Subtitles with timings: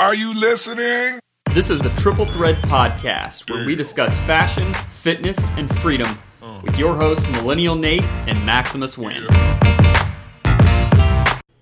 [0.00, 1.20] Are you listening?
[1.52, 6.62] This is the Triple Thread Podcast, where we discuss fashion, fitness, and freedom uh-huh.
[6.64, 9.26] with your hosts, Millennial Nate and Maximus Wynn.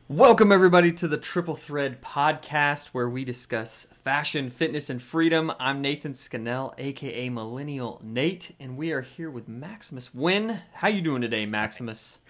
[0.07, 5.51] Welcome, everybody, to the Triple Thread Podcast, where we discuss fashion, fitness, and freedom.
[5.59, 10.61] I'm Nathan Scannell, aka Millennial Nate, and we are here with Maximus Wynn.
[10.75, 12.21] How you doing today, Maximus?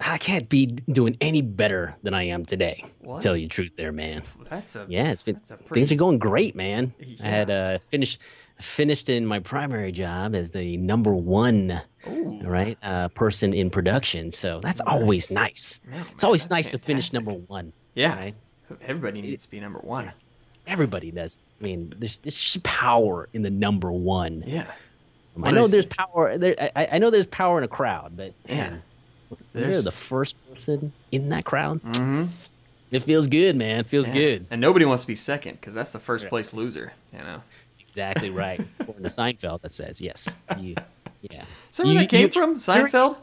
[0.00, 2.84] I can't be doing any better than I am today.
[3.00, 3.20] What?
[3.22, 4.22] Tell you the truth, there, man.
[4.48, 6.94] That's a Yeah, it's been pretty- things are going great, man.
[7.22, 8.18] I had uh, finished
[8.60, 12.40] finished in my primary job as the number one Ooh.
[12.44, 14.30] right uh, person in production.
[14.30, 15.80] So that's always nice.
[15.86, 17.72] Man, It's always nice to finish number one.
[17.94, 18.34] Yeah, right?
[18.82, 20.12] everybody needs to be number one.
[20.66, 21.38] Everybody does.
[21.60, 24.44] I mean, there's there's power in the number one.
[24.46, 24.66] Yeah,
[25.42, 26.36] I know there's power.
[26.38, 28.82] There, I, I know there's power in a crowd, but man,
[29.54, 31.80] you're the first person in that crowd.
[31.82, 32.24] hmm
[32.90, 33.80] It feels good, man.
[33.80, 34.14] It feels Yeah.
[34.14, 34.46] good.
[34.50, 36.92] And nobody wants to be second because that's the first place loser.
[37.12, 37.42] You know.
[37.80, 38.60] Exactly right.
[38.80, 40.34] According to Seinfeld, that says yes.
[40.58, 40.74] You,
[41.22, 41.44] yeah.
[41.76, 42.56] That where You- that came you- from?
[42.56, 43.16] Seinfeld?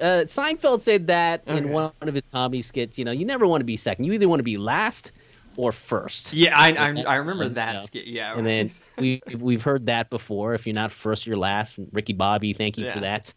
[0.00, 1.58] Uh, Seinfeld said that Okay.
[1.58, 2.98] in one of his comedy skits.
[2.98, 4.06] You know, you never want to be second.
[4.06, 5.12] You either want to be last
[5.56, 6.32] or first.
[6.32, 8.06] Yeah, I, I, I remember And, that you know, skit.
[8.06, 8.34] Yeah.
[8.34, 10.54] And then we we've heard that before.
[10.54, 11.74] If you're not first, you're last.
[11.92, 12.94] Ricky Bobby, thank you Yeah.
[12.94, 13.34] for that.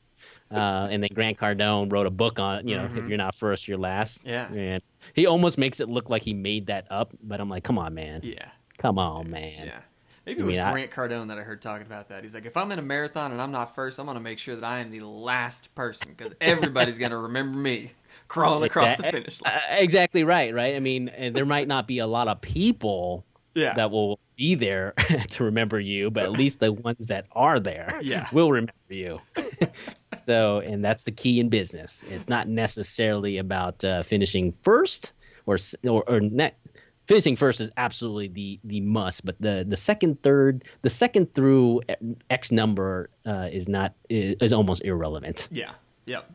[0.52, 3.67] Uh, and then Grant Cardone wrote a book on you know if you're not first,
[3.67, 4.23] you're last.
[4.23, 4.30] Mm-hmm.
[4.55, 4.61] Yeah.
[4.61, 7.77] And he almost makes it look like he made that up, but I'm like, come
[7.77, 8.49] on, man, yeah.
[8.77, 9.66] come on, man.
[9.67, 9.80] Yeah.
[10.25, 12.23] Maybe it I was I- Grant Cardone that I heard talking about that.
[12.23, 14.39] He's like, if I'm in a marathon and I'm not first, I'm going to make
[14.39, 17.91] sure that I am the last person because everybody's going to remember me
[18.30, 19.53] crawling across the finish line.
[19.53, 20.75] uh, exactly right, right.
[20.75, 23.73] I mean, there might not be a lot of people Yeah.
[23.73, 24.94] that will be there
[25.30, 28.28] to remember you, but at least the ones that are there Yeah.
[28.31, 29.20] will remember you.
[30.17, 32.03] so, and that's the key in business.
[32.09, 35.14] It's not necessarily about uh, finishing first
[35.45, 36.58] or or, or net.
[37.06, 41.81] Finishing first is absolutely the the must, but the the second, third, the second through
[42.30, 45.50] X number uh, is not is, is almost irrelevant.
[45.52, 45.72] yeah.
[46.06, 46.30] Yep.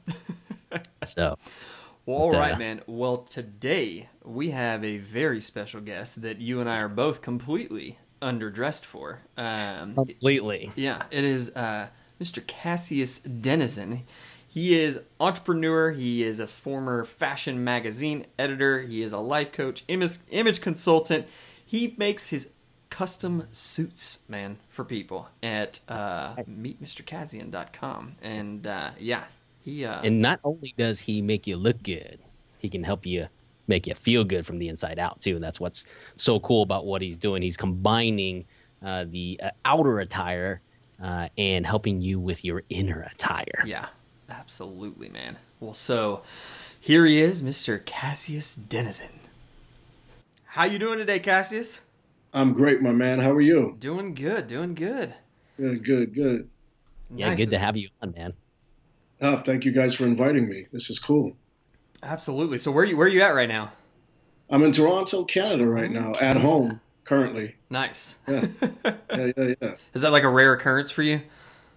[1.04, 1.36] So,
[2.08, 2.80] Well, all uh, right, man.
[2.86, 7.98] Well, today we have a very special guest that you and I are both completely
[8.22, 9.20] underdressed for.
[9.36, 10.72] Um, completely.
[10.74, 12.46] Yeah, it is uh, Mr.
[12.46, 14.04] Cassius Denizen.
[14.48, 15.90] He is entrepreneur.
[15.90, 18.80] He is a former fashion magazine editor.
[18.80, 21.26] He is a life coach, image, image consultant.
[21.62, 22.52] He makes his
[22.88, 28.12] custom suits, man, for people at uh, meetmrkaizen.com.
[28.22, 29.24] And uh, yeah,
[29.68, 32.18] he uh, And not only does he make you look good,
[32.58, 33.22] he can help you
[33.66, 35.34] make you feel good from the inside out too.
[35.34, 35.84] And that's what's
[36.14, 37.42] so cool about what he's doing.
[37.42, 38.46] He's combining
[38.84, 40.60] uh, the uh, outer attire
[41.02, 43.62] uh, and helping you with your inner attire.
[43.66, 43.86] Yeah,
[44.30, 45.36] absolutely, man.
[45.60, 46.22] Well, so
[46.80, 47.84] here he is, Mr.
[47.84, 49.20] Cassius Denizen.
[50.46, 51.82] How you doing today, Cassius?
[52.32, 53.20] I'm great, my man.
[53.20, 53.76] How are you?
[53.78, 55.14] Doing good, doing good.
[55.58, 56.48] Good, good, good.
[57.14, 57.38] Yeah, Nice.
[57.38, 58.32] good to have you on, man.
[59.20, 60.66] Oh, thank you guys for inviting me.
[60.72, 61.36] This is cool.
[62.02, 62.58] Absolutely.
[62.58, 63.72] So where you where are you at right now?
[64.50, 67.56] I'm in Toronto, Canada right now, at home currently.
[67.68, 68.16] Nice.
[68.26, 68.46] Yeah,
[68.84, 68.96] yeah,
[69.36, 69.74] yeah, yeah.
[69.92, 71.20] Is that like a rare occurrence for you?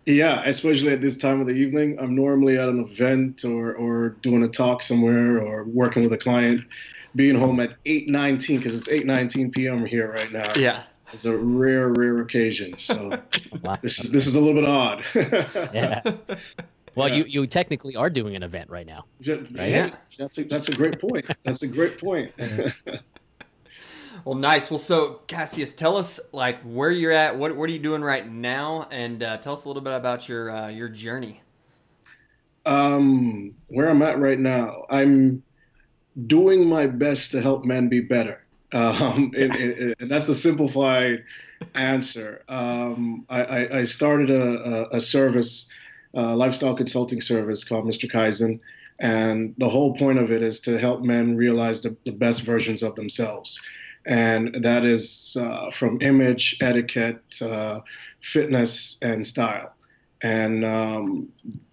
[0.06, 1.98] Yeah, especially at this time of the evening.
[2.00, 6.18] I'm normally at an event or, or doing a talk somewhere or working with a
[6.18, 6.62] client.
[7.16, 9.86] Being home at 8:19 because it's 8:19 p.m.
[9.86, 10.54] here right now.
[10.56, 10.84] Yeah.
[11.12, 12.78] It's a rare, rare occasion.
[12.78, 13.22] So
[13.62, 13.78] Wow.
[13.82, 15.04] this is this is a little bit odd.
[15.74, 16.02] Yeah.
[16.96, 17.16] Well, Yeah.
[17.16, 19.06] you, you technically are doing an event right now.
[19.22, 19.70] Ju- Right.
[19.70, 21.26] hey, that's a, that's a great point.
[21.44, 22.32] That's a great point.
[24.24, 24.70] Well, nice.
[24.70, 27.40] Well, so Cassius, tell us like where you're at.
[27.40, 28.88] What what are you doing right now?
[28.92, 31.42] And uh, tell us a little bit about your uh, your journey.
[32.66, 35.42] Um, where I'm at right now, I'm
[36.28, 38.44] doing my best to help men be better.
[38.74, 41.24] Um, and, and- and that's the simplified
[41.74, 42.44] answer.
[42.48, 45.68] Um, I, I, I started a, a, a service,
[46.14, 48.12] a lifestyle consulting service called Mr.
[48.12, 48.60] Kaizen.
[49.00, 52.84] And the whole point of it is to help men realize the, the best versions
[52.84, 53.60] of themselves.
[54.06, 57.82] And that is uh, from image, etiquette, uh,
[58.22, 59.74] fitness, and style.
[60.22, 61.30] And um,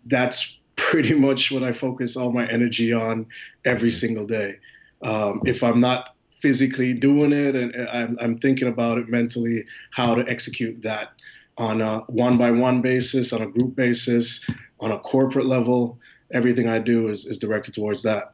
[0.07, 3.27] that's pretty much what I focus all my energy on
[3.65, 4.57] every single day.
[5.03, 9.65] Um, if I'm not physically doing it and and I'm, I'm thinking about it mentally,
[9.91, 11.13] how to execute that
[11.59, 14.49] on a one by one basis, on a group basis,
[14.81, 15.99] on a corporate level,
[16.33, 18.33] everything I do is, is directed towards that.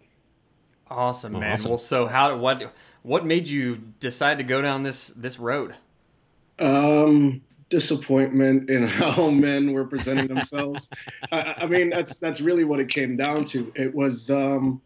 [0.89, 1.53] Awesome, man.
[1.53, 1.71] Awesome.
[1.71, 2.73] Well, so how what
[3.03, 5.75] what made you decide to go down this this road?
[6.59, 10.91] Um, disappointment in how men were presenting themselves.
[11.33, 13.73] I, I mean, that's that's really what it came down to.
[13.75, 14.83] It was um,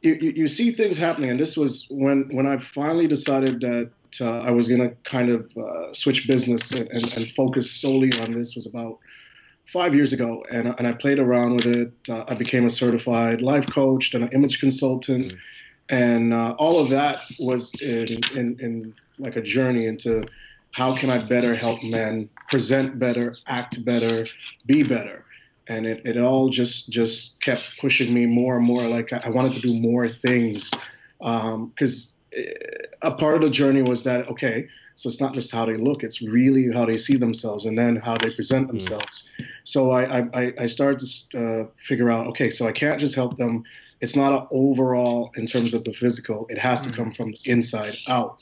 [0.00, 3.90] you, you, you see things happening, and this was when when I finally decided that
[4.20, 8.12] uh, I was going to kind of uh, switch business and, and, and, focus solely
[8.20, 8.98] on this was about
[9.72, 10.44] five years ago.
[10.50, 11.92] And, and I played around with it.
[12.08, 15.32] Uh, I became a certified life coach and an image consultant.
[15.32, 15.36] Mm-hmm.
[15.88, 20.26] And uh, all of that was in, in, in like a journey into
[20.72, 24.26] how can I better help men present better, act better,
[24.66, 25.24] be better.
[25.68, 28.82] And it, it all just just kept pushing me more and more.
[28.82, 30.70] Like I wanted to do more things
[31.18, 32.42] because um,
[33.02, 36.02] a part of the journey was that okay so it's not just how they look
[36.02, 38.70] it's really how they see themselves and then how they present mm.
[38.70, 39.46] themselves mm.
[39.64, 43.36] so I, I i started to uh, figure out okay so i can't just help
[43.36, 43.64] them
[44.00, 47.16] it's not an overall in terms of the physical it has to come mm.
[47.16, 48.38] from the inside out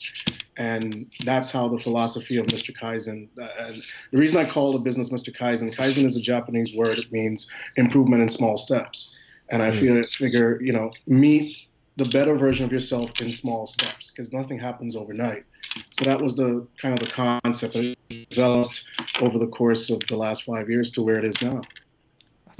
[0.57, 3.73] and that's how the philosophy of mr kaizen uh,
[4.11, 7.51] the reason i call the business mr kaizen kaizen is a japanese word it means
[7.75, 9.17] improvement in small steps
[9.49, 9.79] and i mm.
[9.79, 11.67] feel figure you know meet
[11.97, 15.45] the better version of yourself in small steps because nothing happens overnight.
[15.91, 17.95] So that was the kind of the concept that
[18.29, 18.83] developed
[19.21, 21.61] over the course of the last five years to where it is now.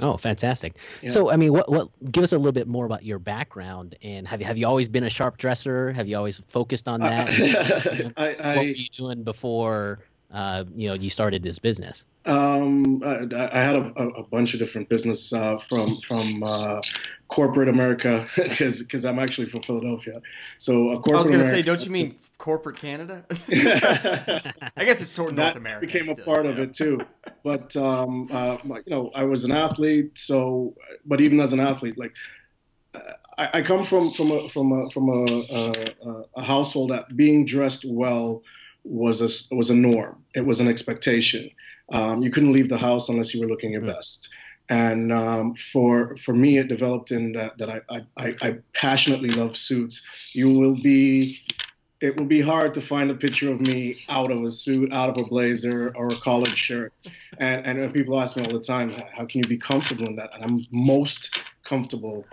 [0.00, 0.76] Oh, fantastic!
[1.00, 1.10] Yeah.
[1.10, 4.28] So, I mean, what what give us a little bit more about your background and
[4.28, 5.90] have you have you always been a sharp dresser?
[5.92, 7.30] Have you always focused on that?
[8.16, 10.00] I, I, what were you doing before
[10.32, 12.04] uh, you know you started this business?
[12.26, 16.82] Um, I, I, had a, a, bunch of different business uh, from from uh,
[17.28, 20.20] corporate America because because I'm actually from Philadelphia.
[20.58, 21.16] So a corporate.
[21.16, 23.24] I was going to say, don't you mean corporate Canada?
[23.30, 25.86] I guess it's toward North America.
[25.86, 26.52] Became still, a part yeah.
[26.52, 27.00] of it too.
[27.42, 30.18] But um, uh, you know, I was an athlete.
[30.18, 30.74] So,
[31.04, 32.12] but even as an athlete, like.
[33.36, 37.44] I, I come from from a from a from a, a, a household that being
[37.44, 38.42] dressed well
[38.84, 40.22] was a was a norm.
[40.34, 41.50] It was an expectation.
[41.92, 44.30] Um, you couldn't leave the house unless you were looking your best.
[44.68, 49.56] And um, for for me, it developed in that that I, I, I passionately love
[49.56, 50.02] suits.
[50.32, 51.40] You will be
[52.00, 55.08] it will be hard to find a picture of me out of a suit, out
[55.08, 56.92] of a blazer or a collared shirt.
[57.38, 60.30] And and people ask me all the time, how can you be comfortable in that?
[60.34, 62.26] And I'm most comfortable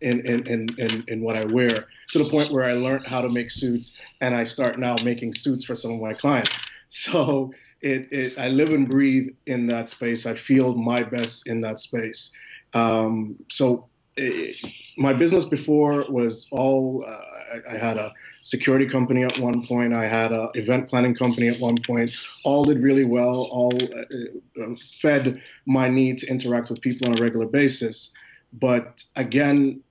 [0.00, 3.20] in, in, in, in, in what I wear to the point where I learned how
[3.20, 6.50] to make suits and I start now making suits for some of my clients.
[6.88, 10.26] So it, it I live and breathe in that space.
[10.26, 12.32] I feel my best in that space.
[12.74, 13.86] Um, so
[14.16, 14.56] it,
[14.96, 18.12] my business before was all uh, I, I, had a
[18.44, 22.10] security company at one point i had an event planning company at one point
[22.42, 27.18] all did really well all uh, uh fed my need to interact with people on
[27.18, 28.12] a regular basis
[28.54, 29.82] but again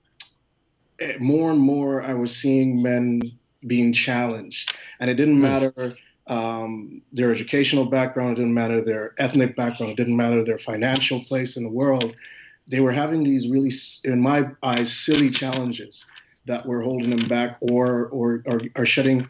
[0.98, 3.20] Eh, more and more I was seeing men
[3.66, 5.42] being challenged, and it didn't hmm.
[5.42, 5.96] matter
[6.28, 11.62] um, their educational background, didn't matter their ethnic background, didn't matter their financial place in
[11.62, 12.14] the world.
[12.68, 13.70] They were having these really,
[14.04, 16.06] in my eyes, silly challenges
[16.46, 19.28] that were holding them back or or or, or shedding,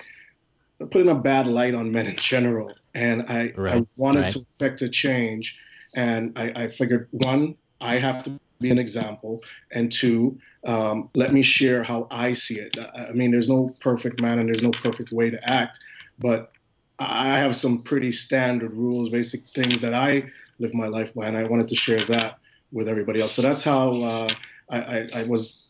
[0.78, 2.72] putting a bad light on men in general.
[2.94, 4.30] And I, right, I wanted right.
[4.30, 5.58] to effect a change,
[5.94, 9.42] and I, I figured one, I have to be an example,
[9.72, 12.74] and two, um, let me share how I see it.
[12.96, 15.78] I mean, there's no perfect man and there's no perfect way to act,
[16.18, 16.52] but
[16.98, 21.36] I have some pretty standard rules, basic things that I live my life by, and
[21.36, 22.38] I wanted to share that
[22.72, 23.32] with everybody else.
[23.32, 24.28] So that's how uh,
[24.70, 25.64] I, I, I, was.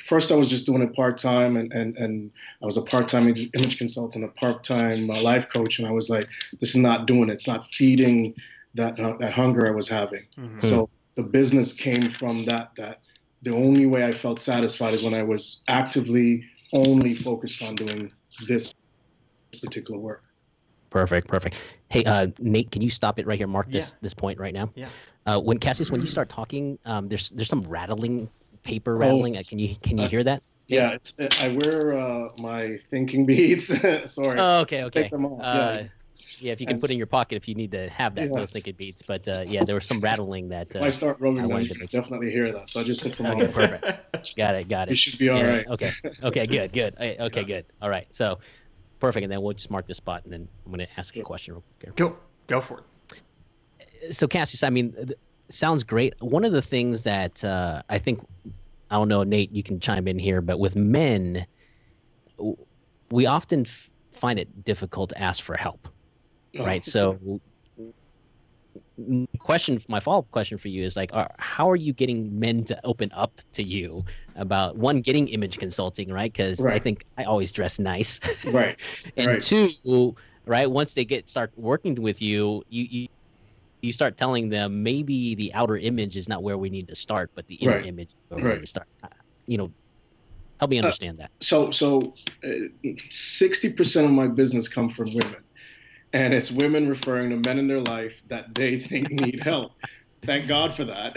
[0.00, 2.30] first, I was just doing it part time, and, and, and
[2.62, 5.92] I was a part time image consultant, a part time uh, life coach, and I
[5.92, 6.28] was like,
[6.60, 7.34] this is not doing it.
[7.34, 8.34] It's not feeding
[8.74, 10.26] that uh, that hunger I was having.
[10.38, 10.60] Mm-hmm.
[10.60, 13.00] So the business came from that that
[13.42, 18.12] the only way I felt satisfied is when I was actively only focused on doing
[18.46, 18.74] this
[19.60, 20.22] particular work.
[20.90, 21.56] Perfect, perfect.
[21.88, 23.46] Hey, uh, Nate, can you stop it right here?
[23.46, 23.98] Mark this yeah.
[24.02, 24.70] this point right now.
[24.74, 24.88] Yeah.
[25.26, 28.28] Uh, when Cassius, when you start talking, um, there's there's some rattling,
[28.64, 29.36] paper rattling.
[29.36, 30.42] Oh, uh, can you can you hear that?
[30.66, 30.98] Yeah,
[31.40, 33.66] I wear uh, my thinking beads.
[34.12, 34.38] Sorry.
[34.38, 35.02] Oh, okay, okay.
[35.02, 35.40] Take them off.
[35.40, 35.86] Uh, yeah
[36.40, 38.30] yeah, if you can and, put in your pocket if you need to have that
[38.30, 38.36] yeah.
[38.36, 39.02] those naked beats.
[39.02, 40.74] But uh, yeah, there was some rattling that.
[40.74, 42.70] Uh, if I start rolling, them, you definitely hear that.
[42.70, 44.36] So I just took them okay, Perfect.
[44.36, 44.68] Got it.
[44.68, 44.92] Got it.
[44.92, 45.66] You should be all yeah, right.
[45.68, 45.92] Okay.
[46.22, 46.46] Okay.
[46.46, 46.72] Good.
[46.72, 46.94] Good.
[46.98, 47.44] Okay.
[47.44, 47.66] Good.
[47.80, 48.06] All right.
[48.14, 48.38] So
[49.00, 49.24] perfect.
[49.24, 51.54] And then we'll just mark the spot, and then I'm going to ask a question
[51.54, 51.96] real quick.
[51.96, 52.16] Go.
[52.46, 54.14] Go for it.
[54.14, 55.12] So Cassius, I mean,
[55.48, 56.14] sounds great.
[56.20, 58.26] One of the things that uh, I think,
[58.90, 61.46] I don't know, Nate, you can chime in here, but with men,
[63.10, 65.88] we often f- find it difficult to ask for help
[66.58, 66.84] right?
[66.84, 67.40] So,
[69.38, 72.64] question, my follow up question for you is like, are, how are you getting men
[72.64, 74.04] to open up to you
[74.36, 76.32] about one, getting image consulting, right?
[76.32, 76.74] Because right.
[76.74, 78.78] I think I always dress nice, right?
[79.16, 79.40] and right.
[79.42, 80.14] two,
[80.46, 83.06] right, once they get start working with you, you you
[83.82, 87.30] you start telling them maybe the outer image is not where we need to start,
[87.34, 87.86] but the inner right.
[87.86, 88.86] image is where we need to start.
[89.46, 89.72] You know,
[90.60, 91.30] Help me understand uh, that.
[91.40, 92.12] So, so
[92.44, 92.50] uh,
[93.08, 95.42] sixty uh, percent of my business come from women,
[96.12, 99.72] and it's women referring to men in their life that they think need help.
[100.24, 101.14] Thank God for that,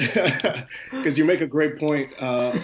[0.91, 2.11] because you make a great point.
[2.19, 2.57] Uh,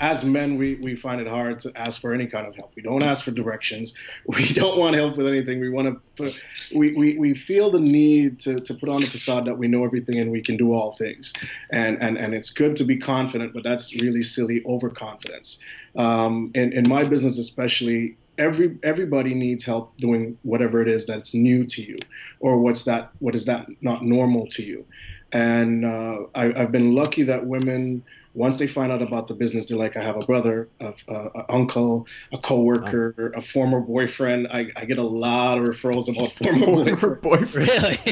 [0.00, 2.72] as men, we, we find it hard to ask for any kind of help.
[2.76, 3.94] We don't ask for directions.
[4.26, 5.60] We don't want help with anything.
[5.60, 6.40] We want to put,
[6.74, 9.84] we, we, we feel the need to, to put on a facade that we know
[9.84, 11.32] everything and we can do all things.
[11.70, 15.60] And, and, and it's good to be confident, but that's really silly overconfidence.
[15.96, 21.34] Um, in, in my business, especially, every everybody needs help doing whatever it is that's
[21.34, 21.98] new to you
[22.40, 24.84] or what's that what is that not normal to you.
[25.32, 28.04] And uh, I, i've been lucky that women
[28.36, 31.14] once they find out about the business, they're like, I have a brother, a, a,
[31.14, 33.38] a uncle, a coworker, wow.
[33.38, 34.46] a former boyfriend.
[34.48, 38.04] I, I, get a lot of referrals about former, former boyfriends.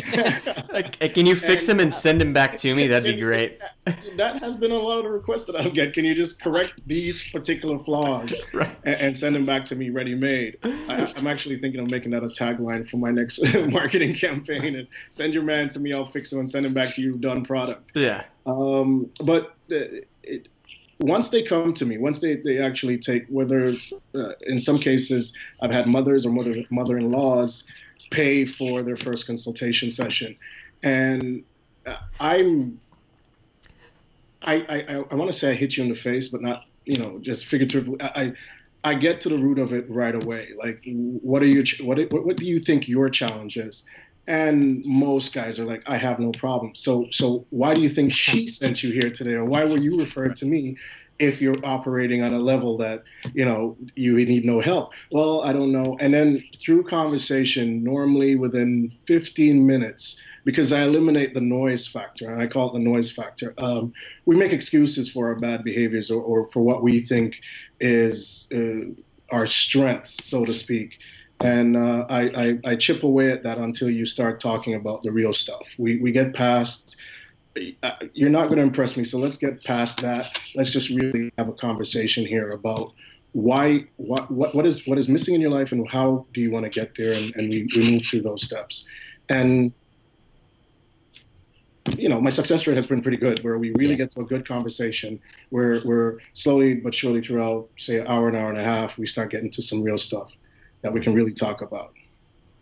[0.73, 0.83] Really?
[1.15, 2.87] can you fix and, him and send him back to me?
[2.89, 3.61] That'd be great.
[4.17, 5.93] That has been a lot of the requests that I get.
[5.93, 8.75] Can you just correct these particular flaws right.
[8.85, 10.57] and, and, send them back to me ready made?
[10.65, 14.89] I, am actually thinking of making that a tagline for my next marketing campaign and
[15.11, 17.45] send your man to me, I'll fix him and send him back to you done
[17.45, 17.93] product.
[17.95, 18.25] Yeah.
[18.47, 19.55] Um, but
[20.27, 20.49] it,
[21.01, 23.75] once they come to me, once they, they actually take, whether
[24.15, 27.65] uh, in some cases I've had mothers or mother mother-in-laws
[28.11, 30.37] pay for their first consultation session,
[30.83, 31.45] and
[31.87, 32.81] uh, I'm
[34.43, 36.99] I I, I want to say I hit you in the face, but not you
[36.99, 37.99] know just figuratively.
[38.01, 38.33] I
[38.85, 40.51] I get to the root of it right away.
[40.57, 43.85] Like, what are you what, what do you think your challenge is?
[44.27, 46.75] And most guys are like i have no problem.
[46.75, 49.35] So so why do you think she sent you here today?
[49.35, 50.77] Or why were you referred to me
[51.21, 53.05] if you're operating on a level that
[53.35, 54.93] you know you need no help?
[55.11, 55.97] Well i don't know.
[56.01, 62.41] And then through conversation normally within 15 minutes because i eliminate the noise factor and
[62.41, 63.93] i call it the noise factor um,
[64.27, 67.37] we make excuses for our bad behaviors or, or for what we think
[67.81, 68.91] is uh,
[69.35, 70.99] our strengths so to speak
[71.41, 75.11] and uh, I, I, I, chip away at that until you start talking about the
[75.11, 75.69] real stuff.
[75.79, 76.97] We, we get past,
[77.83, 80.39] uh, you're not going to impress me, so let's get past that.
[80.55, 82.93] Let's just really have a conversation here about
[83.33, 86.53] why, what, what, what is what is missing in your life, and how do you
[86.53, 88.87] want to get there, and, and we, we move through those steps.
[89.29, 89.73] And
[91.99, 94.25] you know, my success rate has been pretty good, where we really get to a
[94.25, 98.65] good conversation, where we're slowly but surely throughout, say, an hour, an hour and a
[98.65, 100.33] half, we start getting to some real stuff
[100.85, 101.93] that we can really talk about.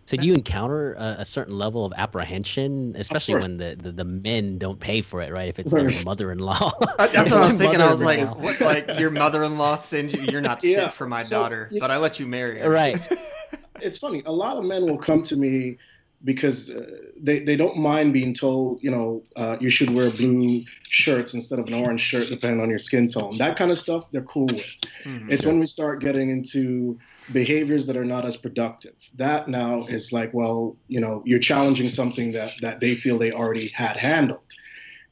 [0.04, 4.04] So do you encounter a, a certain level of apprehension, especially when the, the, the,
[4.04, 5.48] men don't pay for it, right?
[5.48, 6.72] If it's their mother-in-law.
[6.98, 7.80] That's what I was thinking.
[7.80, 10.86] I was like, what, like your mother-in-law sends you, you're not yeah.
[10.86, 12.68] fit for my so, daughter, but I let you marry her.
[12.68, 13.08] Right.
[13.80, 14.22] it's funny.
[14.26, 15.78] A lot of men will come to me
[16.24, 16.84] because uh,
[17.16, 21.58] they, they don't mind being told, you know, uh, you should wear blue shirts instead
[21.58, 23.38] of an orange shirt, depending on your skin tone.
[23.38, 24.66] That kind of stuff, they're cool with.
[25.04, 25.30] Mm-hmm.
[25.30, 26.98] It's when we start getting into
[27.32, 28.94] behaviors that are not as productive.
[29.16, 33.32] That now is like, well, you know, you're challenging something that, that they feel they
[33.32, 34.40] already had handled.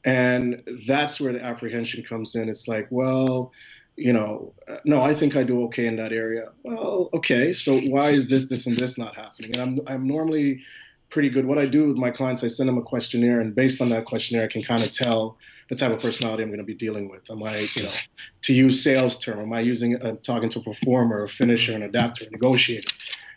[0.03, 2.49] And that's where the apprehension comes in.
[2.49, 3.51] It's like, well,
[3.95, 6.49] you know, uh, no, I think I do okay in that area.
[6.63, 9.51] Well, okay, so why is this, this, and this not happening?
[9.51, 10.63] And I'm, I'm normally
[11.09, 11.45] pretty good.
[11.45, 14.05] What I do with my clients, I send them a questionnaire, and based on that
[14.05, 15.37] questionnaire, I can kind of tell
[15.71, 17.31] the type of personality I'm going to be dealing with.
[17.31, 17.93] Am I, you know,
[18.41, 21.83] to use sales term, am I using uh, talking to a performer, a finisher, an
[21.83, 22.91] adapter, a negotiator?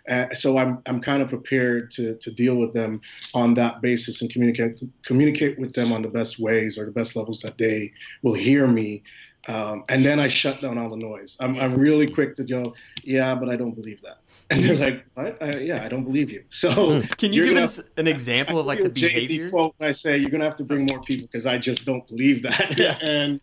[0.09, 3.01] Uh, so I'm I'm kind of prepared to to deal with them
[3.35, 7.15] on that basis and communicate communicate with them on the best ways or the best
[7.15, 9.03] levels that they will hear me
[9.47, 11.37] um, and then I shut down all the noise.
[11.41, 14.19] I'm, I'm really quick to go, yeah, but I don't believe that.
[14.51, 15.43] And they're like, what?
[15.43, 16.45] I, yeah, I don't believe you.
[16.51, 17.07] So hmm.
[17.19, 19.49] can you give us an example I, of like the behavior?
[19.49, 22.43] Quote, I say you're gonna have to bring more people because I just don't believe
[22.43, 22.79] that.
[22.79, 22.99] Yeah.
[23.03, 23.41] and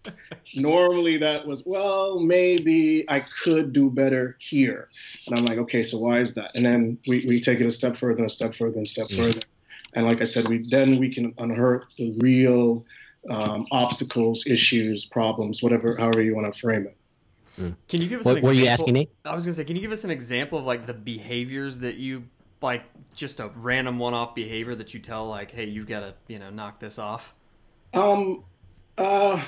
[0.56, 4.90] normally that was, well, maybe I could do better here.
[5.28, 6.52] And I'm like, okay, so why is that?
[6.56, 8.90] And then we, we take it a step further, and a step further, and a
[8.90, 9.26] step mm-hmm.
[9.26, 9.42] further.
[9.94, 12.86] And like I said, we then we can unearth the real
[13.30, 16.98] um, obstacles, issues, problems, whatever, however you want to frame it.
[17.60, 17.76] Mm.
[17.88, 18.48] Can you give us what, an example?
[18.48, 19.10] What are you asking me?
[19.26, 21.96] I was gonna say, can you give us an example of like the behaviors that
[21.96, 22.24] you
[22.62, 22.84] like,
[23.16, 26.50] just a random one-off behavior that you tell like, hey, you've got to you know
[26.50, 27.34] knock this off.
[27.94, 28.44] Um,
[28.98, 29.44] uh,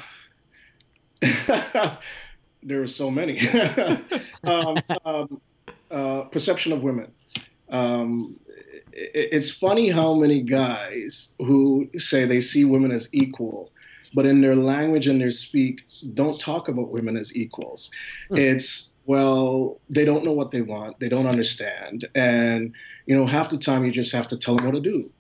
[2.64, 3.48] there are so many.
[4.44, 5.42] um, um,
[5.92, 7.12] uh, perception of women.
[7.70, 8.40] Um,
[8.96, 13.72] it's funny how many guys who say they see women as equal,
[14.14, 17.92] but in their language and their speak don't talk about women as equals.
[18.30, 18.38] Hmm.
[18.38, 22.74] It's well, they don't know what they want, they don't understand, and
[23.06, 25.12] you know half the time you just have to tell them what to do.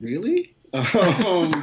[0.00, 0.54] Really?
[0.74, 1.62] Um,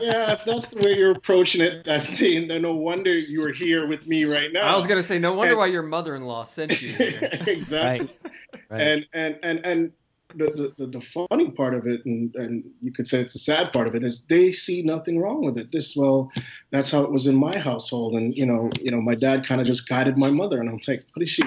[0.00, 4.06] yeah, if that's the way you're approaching it, that's the, no wonder you're here with
[4.06, 4.72] me right now.
[4.72, 7.18] I was gonna say, no wonder and, why your mother-in-law sent you here.
[7.46, 8.08] exactly.
[8.22, 8.30] Right.
[8.70, 8.80] Right.
[8.80, 9.92] And and and and
[10.34, 13.72] the, the, the funny part of it, and, and you could say it's the sad
[13.72, 15.72] part of it, is they see nothing wrong with it.
[15.72, 16.30] This well,
[16.70, 19.60] that's how it was in my household, and you know, you know, my dad kind
[19.60, 21.42] of just guided my mother, and I'm like, what is she,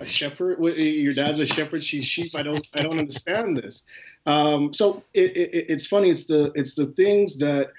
[0.00, 0.58] a shepherd?
[0.60, 2.34] Your dad's a shepherd, she's sheep.
[2.34, 3.84] I don't, I don't understand this.
[4.26, 6.10] Um, so it, it, it's funny.
[6.10, 7.70] It's the it's the things that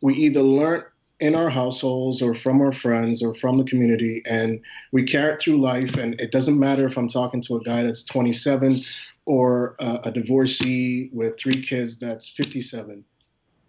[0.00, 0.84] we either learn
[1.20, 4.60] in our households or from our friends or from the community and
[4.92, 7.82] we carry it through life and it doesn't matter if i'm talking to a guy
[7.82, 8.80] that's 27
[9.26, 13.04] or uh, a divorcee with three kids that's 57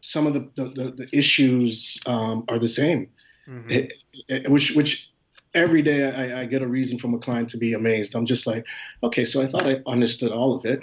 [0.06, 3.10] some of the, the, the issues um, are the same.
[3.50, 3.70] Mm-hmm.
[3.70, 3.94] it,
[4.28, 5.12] it, which which
[5.54, 8.16] every day I, I, get a reason from a client to be amazed.
[8.16, 8.66] I'm just like
[9.04, 10.80] okay so i thought i understood all of it.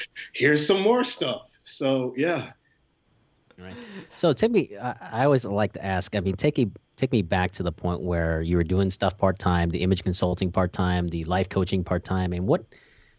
[0.32, 1.42] Here's some more stuff.
[1.64, 2.52] So yeah
[3.58, 3.74] right?
[4.14, 7.22] So take me I, I always like to ask i mean take me take me
[7.22, 11.24] back to the point where you were doing stuff part-time the image consulting part-time the
[11.24, 12.64] life coaching part-time and what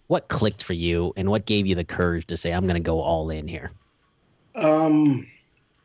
[0.07, 2.79] what clicked for you and what gave you the courage to say i'm going to
[2.79, 3.71] go all in here
[4.55, 5.25] um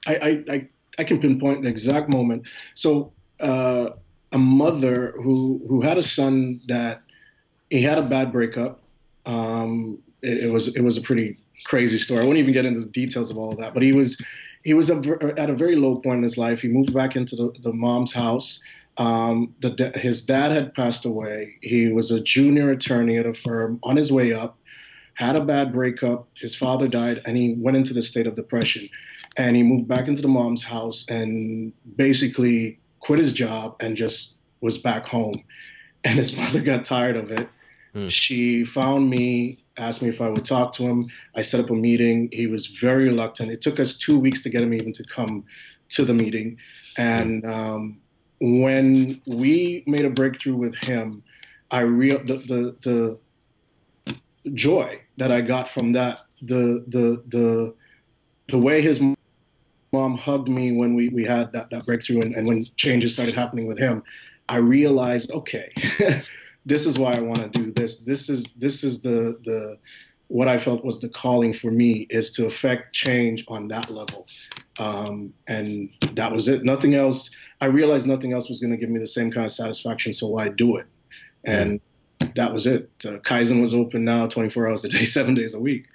[0.06, 0.68] I, I i
[0.98, 2.46] i can pinpoint the exact moment.
[2.74, 3.90] So uh
[4.32, 7.02] a mother who who had a son that
[7.70, 8.82] he had a bad breakup
[9.26, 12.80] um it, it was it was a pretty crazy story i won't even get into
[12.80, 14.20] the details of all of that but he was
[14.64, 14.96] he was a,
[15.36, 18.12] at a very low point in his life he moved back into the, the mom's
[18.12, 18.60] house
[18.98, 21.56] um, the, his dad had passed away.
[21.62, 24.58] He was a junior attorney at a firm on his way up,
[25.14, 26.28] had a bad breakup.
[26.36, 28.88] His father died, and he went into the state of depression.
[29.38, 34.38] And he moved back into the mom's house and basically quit his job and just
[34.60, 35.42] was back home.
[36.04, 37.48] And his mother got tired of it.
[37.94, 38.08] Hmm.
[38.08, 41.08] She found me, asked me if I would talk to him.
[41.34, 42.28] I set up a meeting.
[42.32, 43.50] He was very reluctant.
[43.50, 45.44] It took us two weeks to get him even to come
[45.90, 46.58] to the meeting.
[46.98, 48.00] And um,
[48.40, 51.22] when we made a breakthrough with him,
[51.70, 54.14] I real the, the the
[54.54, 57.74] joy that I got from that, the the the
[58.48, 59.00] the way his
[59.92, 63.34] mom hugged me when we, we had that, that breakthrough and, and when changes started
[63.34, 64.02] happening with him,
[64.48, 65.72] I realized, okay,
[66.64, 67.98] this is why I want to do this.
[67.98, 69.78] This is this is the the
[70.28, 74.26] what I felt was the calling for me is to affect change on that level.
[74.78, 76.64] Um, and that was it.
[76.64, 77.30] Nothing else.
[77.60, 80.28] I realized nothing else was going to give me the same kind of satisfaction, so
[80.28, 80.86] why do it?
[81.44, 81.80] And
[82.34, 82.90] that was it.
[83.04, 85.86] Uh, Kaizen was open now, 24 hours a day, seven days a week.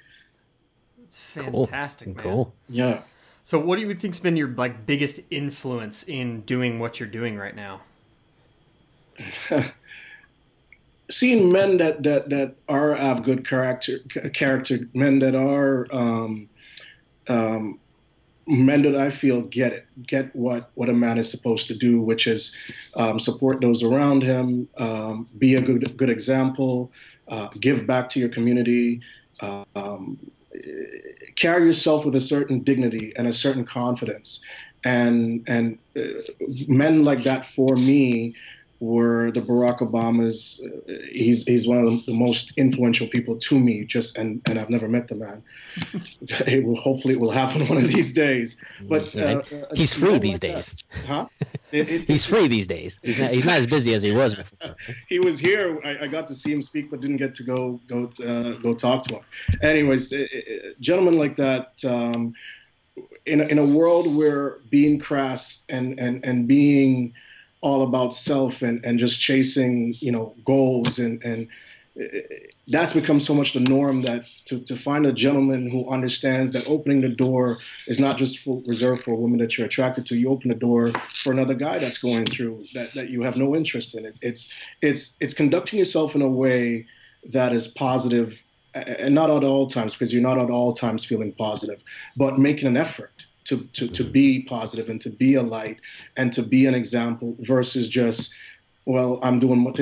[1.03, 2.13] It's fantastic, cool.
[2.15, 2.23] man.
[2.23, 2.53] Cool.
[2.69, 3.01] Yeah.
[3.43, 7.38] So, what do you think's been your like biggest influence in doing what you're doing
[7.38, 7.82] right now?
[11.09, 13.99] Seeing men that that that are have good character,
[14.33, 16.49] character men that are um,
[17.29, 17.79] um,
[18.47, 22.01] men that I feel get it, get what what a man is supposed to do,
[22.01, 22.53] which is
[22.95, 26.91] um, support those around him, um, be a good good example,
[27.27, 29.01] uh, give back to your community,
[29.41, 30.17] um,
[31.35, 34.43] carry yourself with a certain dignity and a certain confidence,
[34.83, 36.01] and and uh,
[36.67, 38.33] men like that for me
[38.79, 40.61] were the Barack Obamas.
[40.63, 43.83] Uh, he's he's one of the most influential people to me.
[43.85, 45.43] Just and and I've never met the man.
[46.45, 48.57] it will hopefully it will happen one of these days.
[48.81, 49.41] But uh,
[49.73, 50.75] he's free these days.
[51.05, 51.27] Huh?
[51.71, 52.99] It, it, he's free these days.
[53.01, 54.75] He's not, he's not as busy as he was before.
[55.07, 55.79] he was here.
[55.83, 58.73] I, I, got to see him speak, but didn't get to go go uh, go
[58.73, 59.23] talk to him.
[59.61, 60.13] Anyways,
[60.79, 61.83] gentlemen like that.
[61.85, 62.33] Um,
[63.25, 67.13] in a, in a world where being crass and and and being
[67.61, 71.47] all about self and, and just chasing, you know, goals and, and
[71.99, 72.05] uh,
[72.67, 76.67] that's become so much the norm that to, to find a gentleman who understands that
[76.67, 80.17] opening the door is not just for, reserved for a woman that you're attracted to.
[80.17, 80.91] You open the door
[81.23, 84.05] for another guy that's going through that, that you have no interest in.
[84.05, 84.15] It.
[84.21, 86.85] It's it's it's conducting yourself in a way
[87.31, 88.37] that is positive,
[88.73, 91.83] and not at all times because you're not at all times feeling positive,
[92.15, 95.77] but making an effort to, to, to be positive and to be a light
[96.17, 98.33] and to be an example versus just,
[98.86, 99.79] well, I'm doing what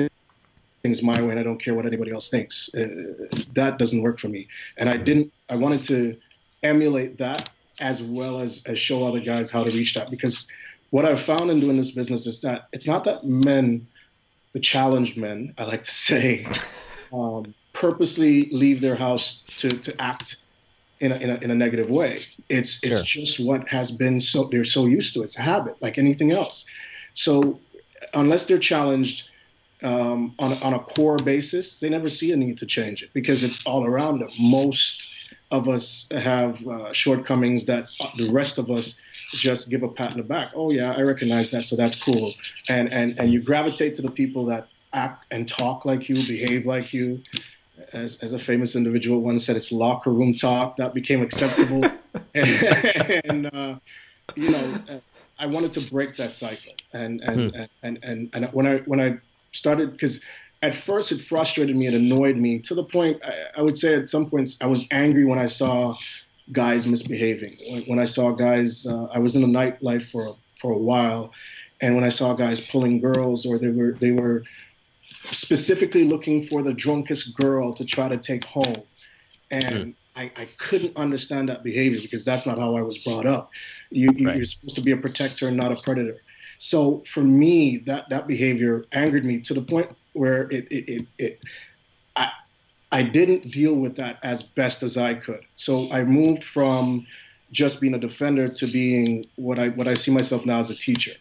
[0.82, 2.72] things my way and I don't care what anybody else thinks.
[2.74, 4.46] Uh, that doesn't work for me.
[4.78, 6.16] And I didn't, I wanted to
[6.62, 7.50] emulate that
[7.80, 10.46] as well as, as show other guys how to reach that because
[10.90, 13.86] what I've found in doing this business is that it's not that men,
[14.52, 16.46] the challenged men, I like to say,
[17.12, 20.36] um, purposely leave their house to, to act
[21.00, 22.24] in a, in a, in a negative way.
[22.48, 23.24] It's it's sure.
[23.24, 25.22] just what has been so they're so used to.
[25.22, 26.66] It's a habit, like anything else.
[27.14, 27.60] So
[28.14, 29.28] unless they're challenged
[29.82, 33.44] um, on on a core basis, they never see a need to change it because
[33.44, 34.30] it's all around them.
[34.38, 35.12] Most
[35.50, 38.98] of us have uh, shortcomings that the rest of us
[39.32, 40.50] just give a pat on the back.
[40.54, 42.34] Oh yeah, I recognize that, so that's cool.
[42.68, 46.66] And and and you gravitate to the people that act and talk like you, behave
[46.66, 47.22] like you.
[47.92, 51.84] As, as a famous individual once said, it's locker room talk that became acceptable.
[52.34, 53.76] and, and uh,
[54.34, 55.00] you know,
[55.38, 56.72] I wanted to break that cycle.
[56.92, 57.62] And and, hmm.
[57.82, 59.18] and, and, and when I when I
[59.52, 60.20] started because
[60.62, 63.94] at first it frustrated me, it annoyed me to the point I, I, would say
[63.94, 65.94] at some points I was angry when I saw
[66.52, 67.58] guys misbehaving.
[67.68, 70.78] When, when I saw guys, uh, I was in the nightlife for a, for a
[70.78, 71.32] while,
[71.80, 74.44] and when I saw guys pulling girls or they were they were
[75.32, 78.82] specifically looking for the drunkest girl to try to take home,
[79.50, 79.74] and.
[79.74, 79.94] Mm.
[80.18, 83.50] I, I, couldn't understand that behavior because that's not how I was brought up.
[83.90, 86.22] You, you, are supposed to be a protector and not a predator.
[86.58, 91.06] So for me, that that behavior angered me to the point where it it, it,
[91.18, 91.40] it
[92.16, 92.30] I
[92.92, 95.44] I didn't deal with that as best as I could.
[95.56, 97.06] So I moved from
[97.52, 100.74] just being a defender to being what I what I see myself now as a
[100.74, 101.12] teacher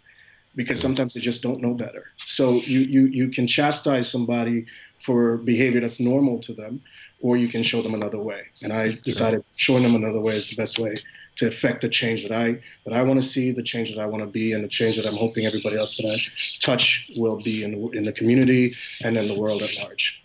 [0.55, 2.05] because sometimes they just don't know better.
[2.25, 4.65] So you you you can chastise somebody
[5.01, 6.81] for behavior that's normal to them,
[7.21, 8.41] or you can show them another way.
[8.61, 10.95] And I decided showing them another way is the best way
[11.37, 14.05] to affect the change that I that I want to see, the change that I
[14.05, 16.17] want to be, and the change that I'm hoping everybody else that I
[16.61, 20.21] touch will be in the, in the community and in the world at large.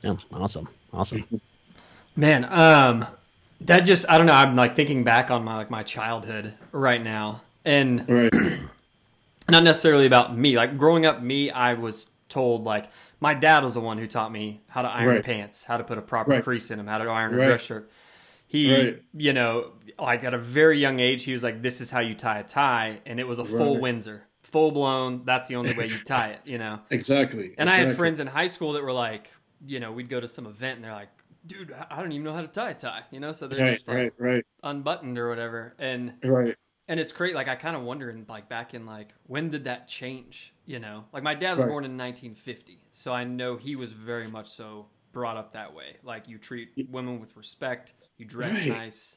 [0.00, 1.40] Yeah, awesome, awesome.
[2.16, 3.06] Man, um,
[3.60, 4.32] that just I don't know.
[4.32, 8.32] I'm like thinking back on my like my childhood right now, and right.
[9.50, 10.56] not necessarily about me.
[10.56, 14.32] Like growing up, me, I was told like my dad was the one who taught
[14.32, 15.24] me how to iron right.
[15.24, 16.44] pants, how to put a proper right.
[16.44, 17.90] crease in them, how to iron a dress shirt
[18.52, 19.02] he right.
[19.14, 22.14] you know like at a very young age he was like this is how you
[22.14, 25.86] tie a tie and it was a full windsor full blown that's the only way
[25.86, 27.72] you tie it you know exactly and exactly.
[27.72, 29.30] i had friends in high school that were like
[29.66, 31.08] you know we'd go to some event and they're like
[31.46, 33.72] dude i don't even know how to tie a tie you know so they're right,
[33.72, 34.44] just like right, right.
[34.62, 36.56] unbuttoned or whatever and right
[36.88, 39.88] and it's great like i kind of wondering like back in like when did that
[39.88, 43.92] change you know like my dad was born in 1950 so i know he was
[43.92, 48.54] very much so brought up that way like you treat women with respect you dress
[48.54, 48.68] right.
[48.68, 49.16] nice.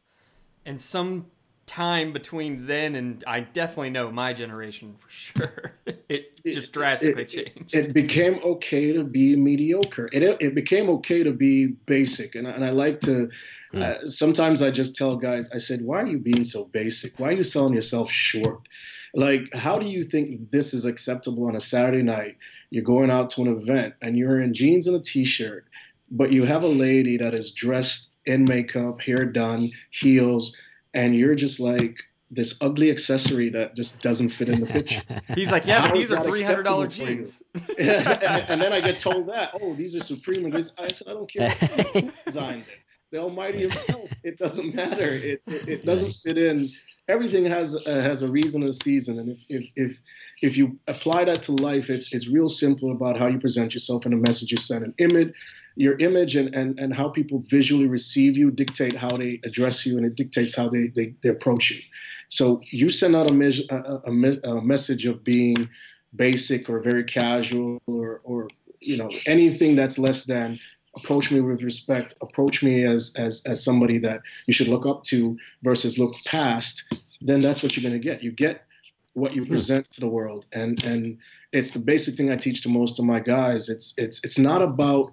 [0.65, 1.28] And some
[1.67, 5.73] time between then and I definitely know my generation for sure.
[6.10, 7.75] it just drastically it, changed.
[7.75, 10.10] It, it, became okay to be mediocre.
[10.12, 13.30] It it became okay to be basic, and and I like to.
[13.75, 13.83] Hmm.
[13.83, 17.19] Uh, sometimes I just tell guys, I said, "Why are you being so basic?
[17.19, 18.67] Why are you selling yourself short?
[19.13, 22.38] Like, how do you think this is acceptable on a Saturday night?
[22.69, 25.65] You're going out to an event and you're in jeans and a t-shirt,
[26.09, 30.55] but you have a lady that is dressed in makeup, hair done, heels,
[30.93, 35.01] and you're just like this ugly accessory that just doesn't fit in the picture.
[35.35, 37.43] He's like, yeah, but these are three hundred dollar jeans.
[37.77, 37.79] and,
[38.49, 40.45] and, then I get told that, oh, these are Supreme.
[40.45, 42.79] And I said, I don't care who designed it.
[43.15, 44.10] The Almighty Himself.
[44.25, 45.08] It doesn't matter.
[45.08, 46.69] It it, it doesn't fit in.
[47.08, 49.97] Everything has uh, has a reason and a season, and if, if if
[50.41, 54.04] if you apply that to life, it's it's real simple about how you present yourself
[54.06, 54.84] and the message you send.
[54.84, 55.32] An image,
[55.78, 59.95] your image and, and, and how people visually receive you dictate how they address you
[59.97, 61.82] and it dictates how they, they, they approach you.
[62.28, 65.69] So you send out a, me- a, a, a, message of being
[66.15, 68.49] basic or very casual or, or
[68.82, 70.60] you know anything that's less than
[70.95, 75.03] approach me with respect approach me as as as somebody that you should look up
[75.03, 76.84] to versus look past
[77.21, 78.23] then that's what you're going to get.
[78.23, 78.65] You get
[79.13, 79.51] what you hmm.
[79.51, 80.45] present to the world.
[80.53, 81.17] And and
[81.51, 83.69] it's the basic thing i teach to most of my guys.
[83.69, 85.12] It's it's it's not about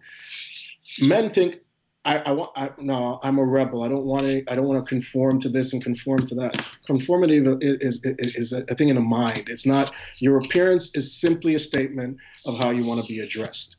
[1.00, 1.60] men think
[2.04, 3.82] I, I want I, no I'm a rebel.
[3.82, 6.64] I don't want to I don't want to conform to this and conform to that.
[6.86, 9.48] Conformity is, is, is a thing in the mind.
[9.48, 13.76] It's not your appearance is simply a statement of how you want to be addressed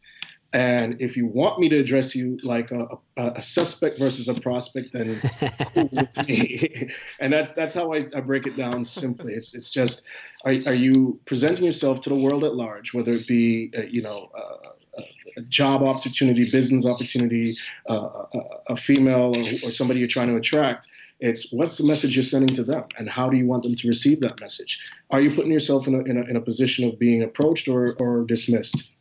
[0.54, 2.88] and if you want me to address you like a,
[3.18, 5.20] a, a suspect versus a prospect, then
[5.74, 6.92] cool with me.
[7.20, 9.34] and that's that's how I, I, break it down simply.
[9.34, 10.04] It's it's just
[10.46, 14.04] are, are you presenting yourself to the world at large, whether it be uh, you
[14.04, 15.02] know uh,
[15.36, 17.58] a job opportunity, business opportunity,
[17.89, 18.39] uh, a,
[18.74, 20.88] a, female or, or, somebody you're trying to attract.
[21.20, 23.88] It's what's the message you're sending to them, and how do you want them to
[23.88, 24.80] receive that message?
[25.10, 27.94] Are you putting yourself in a, in a, in a position of being approached or,
[27.98, 28.92] or dismissed?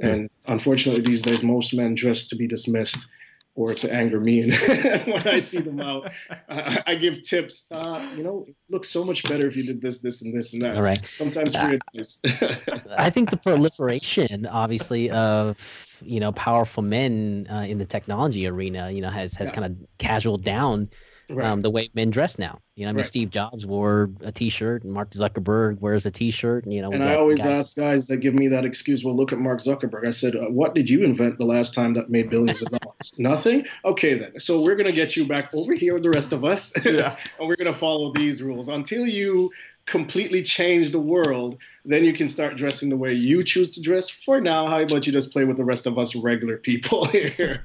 [0.00, 3.06] And unfortunately, these days, most men dress to be dismissed
[3.54, 4.40] or to anger me.
[4.52, 6.10] And when I see them out,
[6.48, 7.66] I, I give tips.
[7.70, 10.52] Uh, you know, it looks so much better if you did this, this, and this,
[10.52, 10.76] and that.
[10.76, 11.04] All right.
[11.16, 11.78] Sometimes uh,
[12.98, 18.90] I think the proliferation, obviously, of you know powerful men uh, in the technology arena,
[18.90, 19.54] you know, has has yeah.
[19.54, 20.88] kind of casual down
[21.34, 21.46] Right.
[21.46, 22.60] um, the way men dress now.
[22.74, 23.06] You know, I mean, Right.
[23.06, 26.64] Steve Jobs wore a T-shirt, and Mark Zuckerberg wears a T-shirt.
[26.64, 29.04] And, you know, And I always guys- ask guys that give me that excuse.
[29.04, 30.06] Well, look at Mark Zuckerberg.
[30.06, 33.14] I said, uh, "What did you invent the last time that made billions of dollars?
[33.18, 33.66] Nothing.
[33.84, 34.40] Okay, then.
[34.40, 37.16] So we're gonna get you back over here with the rest of us, Yeah.
[37.38, 39.50] and we're gonna follow these rules until you
[39.86, 41.58] completely change the world.
[41.84, 44.08] Then you can start dressing the way you choose to dress.
[44.08, 47.62] For now, how about you just play with the rest of us regular people here?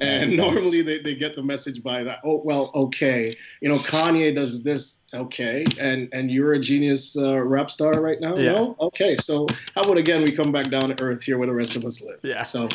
[0.00, 2.20] And normally they, they get the message by that.
[2.24, 3.32] Oh well, okay.
[3.60, 4.96] You know, Kanye does this.
[5.14, 8.36] Okay, and and you're a genius uh, rap star right now.
[8.36, 8.52] Yeah.
[8.52, 9.16] No, okay.
[9.16, 11.84] So how about again we come back down to earth here where the rest of
[11.84, 12.20] us live?
[12.22, 12.42] Yeah.
[12.42, 12.68] So.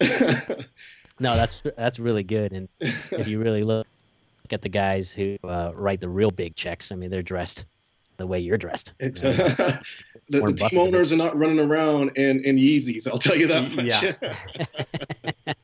[1.20, 2.52] No, that's that's really good.
[2.52, 3.86] And if you really look
[4.50, 7.66] at the guys who uh, write the real big checks, I mean, they're dressed
[8.20, 8.92] the way you're dressed.
[9.00, 9.32] You know?
[10.28, 13.08] the, the team owners are not running around in, in Yeezys.
[13.08, 13.86] I'll tell you that much.
[13.86, 15.54] Yeah.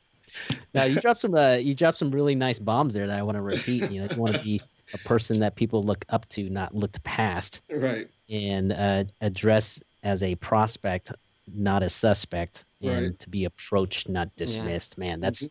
[0.75, 3.37] now you dropped some uh, you dropped some really nice bombs there that I want
[3.37, 3.90] to repeat.
[3.90, 4.61] You know, you want to be
[4.95, 8.09] a person that people look up to, not looked past, right.
[8.31, 11.12] and uh, address as a prospect,
[11.53, 13.03] not a suspect, and Right.
[13.03, 13.16] Mm-hmm.
[13.16, 14.99] to be approached, not dismissed.
[14.99, 15.51] Man, that's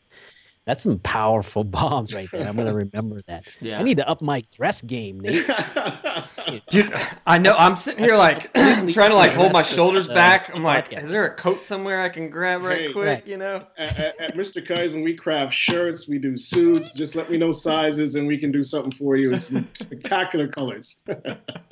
[0.66, 2.48] that's some powerful bombs right there.
[2.48, 3.46] I'm gonna remember that.
[3.62, 3.80] Yeah.
[3.80, 5.46] I need to up my dress game, Nate.
[6.70, 6.94] Dude,
[7.26, 7.56] I know.
[7.58, 10.56] I'm sitting here like trying to like hold my shoulders back.
[10.56, 12.92] I'm like, is there a coat somewhere I can grab right Hey.
[12.92, 13.06] quick?
[13.06, 13.28] Right.
[13.28, 13.66] You know?
[13.78, 14.66] at, at, at Mr.
[14.66, 16.94] Kaizen, we craft shirts, we do suits.
[16.94, 20.48] Just let me know sizes, and we can do something for you in some spectacular
[20.48, 21.02] colors.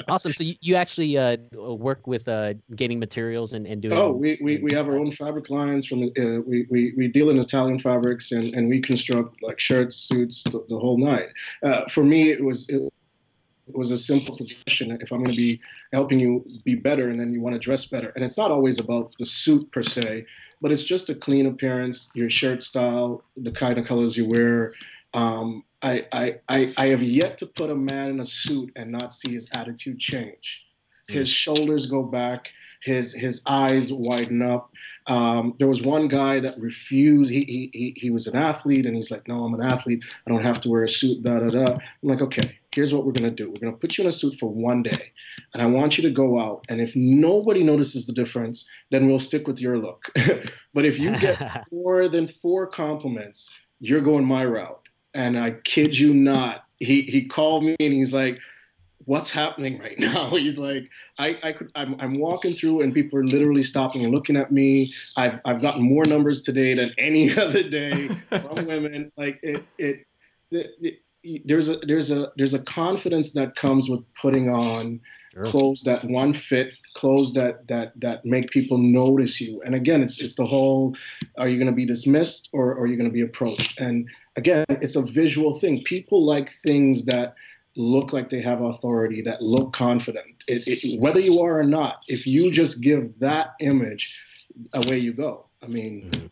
[0.08, 0.34] Awesome.
[0.34, 3.98] So you, you actually uh, work with uh, getting materials and, and doing.
[3.98, 5.86] Oh, we, we, we have our own fabric lines.
[5.88, 9.96] From uh, we, we we deal in Italian fabrics, and, and we construct like shirts,
[9.96, 11.30] suits, the, the whole night.
[11.64, 12.82] Uh, for me, it was it,
[13.68, 14.92] was a simple progression.
[15.02, 15.60] If I'm going to be
[15.94, 18.80] helping you be better, and then you want to dress better, and it's not always
[18.80, 20.26] about the suit per se,
[20.62, 24.74] but it's just a clean appearance, your shirt style, the kind of colors you wear.
[25.14, 28.92] Um, I, I, I, I have yet to put a man in a suit and
[28.92, 30.66] not see his attitude change.
[31.08, 32.50] His shoulders go back,
[32.84, 34.72] his his eyes widen up.
[35.08, 37.32] Um, there was one guy that refused.
[37.32, 40.04] He, he he he was an athlete, and he's like, "No, I'm an athlete.
[40.26, 41.74] I don't have to wear a suit." Da da da.
[41.74, 43.50] I'm like, "Okay, here's what we're gonna do.
[43.50, 45.12] We're gonna put you in a suit for one day,
[45.54, 46.66] and I want you to go out.
[46.70, 50.12] And if nobody notices the difference, then we'll stick with your look.
[50.74, 54.80] but if you get more than four compliments, you're going my route."
[55.16, 58.40] And I kid you not, he he called me and he's like,
[59.06, 63.20] "What's happening right now?" He's like, "I I could I'm I'm walking through and people
[63.20, 64.94] are literally stopping and looking at me.
[65.18, 69.12] I've I've gotten more numbers today than any other day from women.
[69.18, 70.06] Like it it."
[70.52, 71.00] it, it
[71.46, 75.00] there's a there's a there's a confidence that comes with putting on
[75.34, 75.44] Sure.
[75.46, 80.22] clothes that one fit clothes that that that make people notice you and again it's
[80.22, 80.96] it's the whole
[81.40, 84.08] are you going to be dismissed or, or are you going to be approached and
[84.36, 87.34] again it's a visual thing people like things that
[87.76, 92.04] look like they have authority that look confident it, it, whether you are or not
[92.08, 94.16] if you just give that image
[94.74, 96.30] away you go i mean Mhm.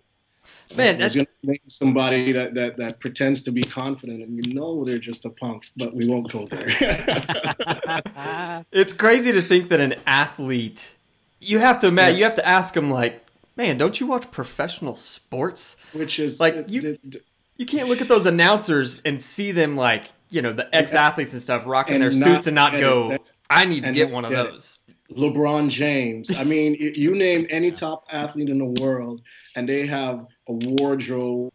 [0.77, 1.27] Man, that's gonna
[1.67, 5.63] somebody that, that that pretends to be confident and you know they're just a punk
[5.75, 10.95] but we won't go there it's crazy to think that an athlete.
[11.41, 12.17] You have to imagine.
[12.19, 13.25] You have to ask them like,
[13.57, 15.75] man, don't you watch professional sports?
[15.93, 17.23] which is Like, it- you- it-
[17.57, 21.33] You can't look at those announcers and see them like you know the ex athletes
[21.33, 23.17] and stuff rocking And their not suits and not get go.
[23.49, 24.79] I need to get one of those.
[25.11, 26.33] LeBron James.
[26.35, 29.21] I mean, you name any top athlete in the world,
[29.55, 31.51] and they have a wardrobe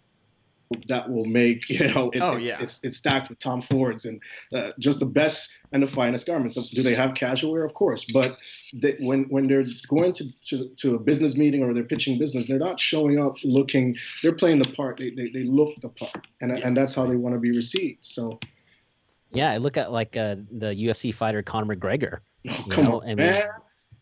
[0.88, 2.10] that will make you know.
[2.12, 2.58] It's, Oh, yeah.
[2.60, 4.20] it's, it's stacked with Tom Fords and
[4.52, 6.56] uh, just the best and the finest garments.
[6.70, 7.64] Do they have casual wear?
[7.64, 8.36] Of course, but
[8.74, 12.46] they, when when they're going to, to to a business meeting or they're pitching business,
[12.48, 13.96] they're not showing up looking.
[14.22, 14.98] They're playing the part.
[14.98, 18.04] They they, they look the part, and and that's how they want to be received.
[18.04, 18.38] So
[19.32, 22.18] Yeah, I look at like uh, the UFC fighter Conor McGregor.
[22.48, 23.48] oh, come know, on, I mean, man.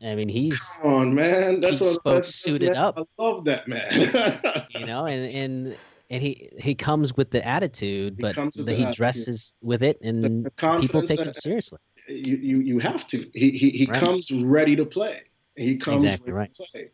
[0.02, 1.60] I mean, he's Come on, man.
[1.60, 2.98] That's what that's, suited man, up.
[2.98, 4.66] I love that man.
[4.70, 5.76] you know, and and
[6.10, 8.96] and he he comes with the attitude, He but the, the he attitude.
[8.96, 11.78] dresses with it, and people take him seriously.
[12.08, 13.18] you, you you have to.
[13.34, 13.98] He he, he Right.
[13.98, 15.22] comes ready to play.
[15.56, 16.54] He comes Exactly ready right.
[16.56, 16.90] to play.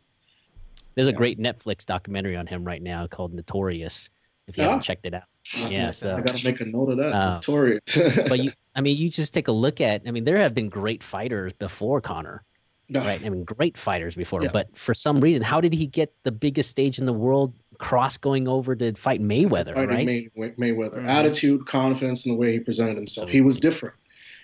[0.95, 4.09] There's a great Netflix documentary on him right now called Notorious.
[4.47, 4.69] If you Yeah?
[4.69, 5.23] haven't checked it out,
[5.55, 7.11] Yeah, so- I got to make a note of that.
[7.11, 7.81] Notorious.
[8.27, 10.03] but you, I mean, you just take a look at.
[10.07, 12.43] I mean, there have been great fighters before Conor,
[12.89, 13.21] No, right?
[13.23, 14.51] I mean, great fighters before, Yeah.
[14.53, 17.53] but for some reason, how did he get the biggest stage in the world?
[17.79, 20.05] Cross going over to fight Mayweather, fighting right?
[20.05, 20.97] May, May- Mayweather.
[20.97, 21.07] Mhm.
[21.07, 23.27] Attitude, confidence, and the way he presented himself.
[23.29, 23.95] He was different.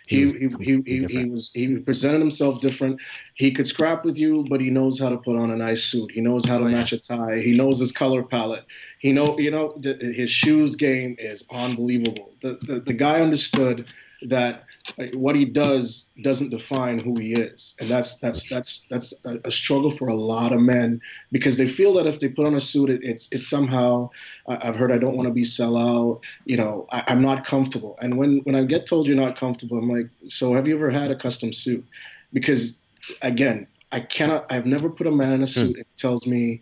[0.07, 2.99] He he, he, he, he, was he presented himself different.
[3.33, 6.11] He could scrap with you, but he knows how to put on a nice suit.
[6.11, 7.39] He knows how to oh, match a tie.
[7.39, 8.65] He knows his color palette.
[8.99, 12.33] He know you know the, his shoes game is unbelievable.
[12.41, 13.85] The, the the guy understood
[14.23, 14.65] that
[15.13, 19.51] what he does doesn't define who he is, and that's that's that's that's a, a,
[19.51, 20.99] struggle for a lot of men
[21.31, 24.09] because they feel that if they put on a suit, it, it's it's somehow.
[24.47, 26.21] I've heard I don't want to be sell out.
[26.45, 27.97] You know, I, am not comfortable.
[28.01, 30.89] And when when I get told you're not comfortable, I'm like, so have you ever
[30.89, 31.85] had a custom suit?
[32.33, 32.79] Because
[33.21, 34.51] again, I cannot.
[34.51, 35.75] I've never put a man in a suit.
[35.75, 35.81] Mm.
[35.81, 36.61] It tells me,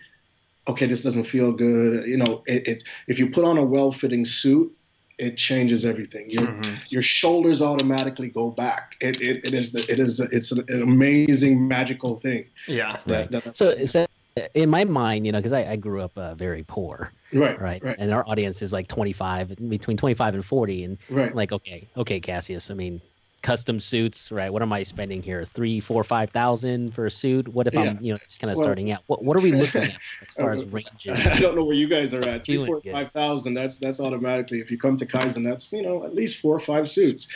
[0.67, 2.05] okay, this doesn't feel good.
[2.05, 4.75] You know, it, it if you put on a well-fitting suit
[5.17, 6.29] it changes everything.
[6.29, 6.75] Your mm-hmm.
[6.89, 8.95] your shoulders automatically go back.
[9.01, 12.45] It it, it is the, it is a, it's an, an, amazing magical thing.
[12.67, 12.97] Yeah.
[13.05, 13.43] That, right.
[13.43, 14.05] That, so, so
[14.53, 17.11] in my mind, you know, because I, I grew up uh, very poor.
[17.33, 17.83] Right, right.
[17.83, 17.95] Right.
[17.97, 20.83] And our audience is like 25, between 25 and 40.
[20.83, 21.35] And right.
[21.35, 22.69] like, okay, okay, Cassius.
[22.69, 23.01] I mean,
[23.45, 24.51] custom suits, right?
[24.51, 25.45] What am I spending here?
[25.45, 27.47] Three, four, five thousand for a suit?
[27.47, 27.81] What if yeah.
[27.81, 29.03] I'm, you know, just kind of well, starting out?
[29.05, 31.25] What What are we looking at as far as ranges?
[31.27, 32.43] I don't know where you guys are at.
[32.43, 33.53] Three, four, five thousand.
[33.53, 34.59] That's that's automatically.
[34.59, 37.27] If you come to Kaizen, that's you know at least four or five suits.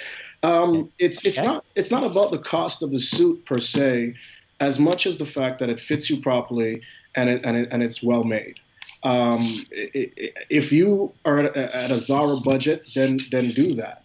[0.42, 1.46] Um, it's it's okay.
[1.46, 4.16] not it's not about the cost of the suit per se,
[4.60, 6.82] as much as the fact that it fits you properly
[7.16, 8.56] and it and it, and it's well made.
[9.04, 14.04] Um, if you are at a Zara budget, then then do that.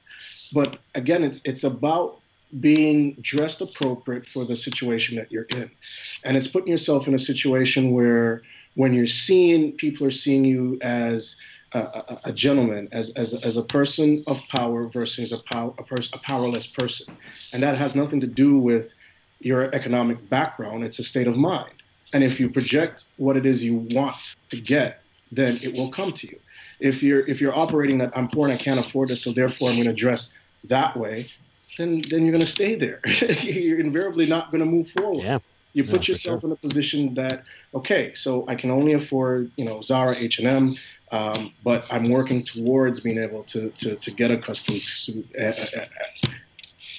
[0.54, 2.20] But again, it's it's about
[2.60, 5.70] being dressed appropriate for the situation that you're in.
[6.24, 8.42] And it's putting yourself in a situation where
[8.74, 11.36] when you're seeing people are seeing you as
[11.72, 15.82] a, a, a gentleman, as, as, as a person of power versus a, pow, a,
[15.82, 17.16] pers- a powerless person.
[17.52, 18.94] And that has nothing to do with
[19.40, 21.72] your economic background, it's a state of mind.
[22.12, 26.12] And if you project what it is you want to get, then it will come
[26.12, 26.38] to you.
[26.80, 29.70] If you're if you're operating that I'm poor and I can't afford this, so therefore
[29.70, 30.32] I'm going to dress
[30.68, 31.26] that way,
[31.78, 33.00] then then you're going to stay there.
[33.42, 35.22] you're invariably not going to move forward.
[35.22, 35.38] Yeah.
[35.72, 36.50] You put yourself sure.
[36.50, 37.42] in a position that
[37.74, 40.76] okay, so I can only afford you know Zara, H and M,
[41.10, 45.58] um, but I'm working towards being able to to, to get a custom suit at,
[45.74, 45.88] at,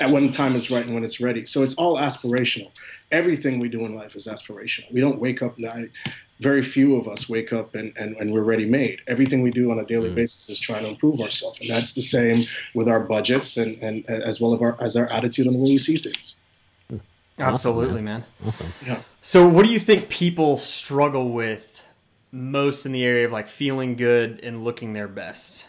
[0.02, 1.46] at when time is right and when it's ready.
[1.46, 2.72] So it's all aspirational.
[3.12, 4.92] Everything we do in life is aspirational.
[4.92, 5.92] We don't wake up night
[6.40, 9.02] very few of us wake up and, and, and we're ready made.
[9.08, 10.16] Everything we do on a daily mm.
[10.16, 11.60] basis is trying to improve ourselves.
[11.62, 15.08] And that's the same with our budgets and, and as well as our, as our
[15.08, 16.38] attitude on the way we see things.
[17.40, 18.24] Absolutely, awesome, man.
[18.42, 18.48] man.
[18.48, 18.68] Awesome.
[18.86, 19.02] Yeah.
[19.22, 21.86] So what do you think people struggle with
[22.32, 25.68] most in the area of like feeling good and looking their best?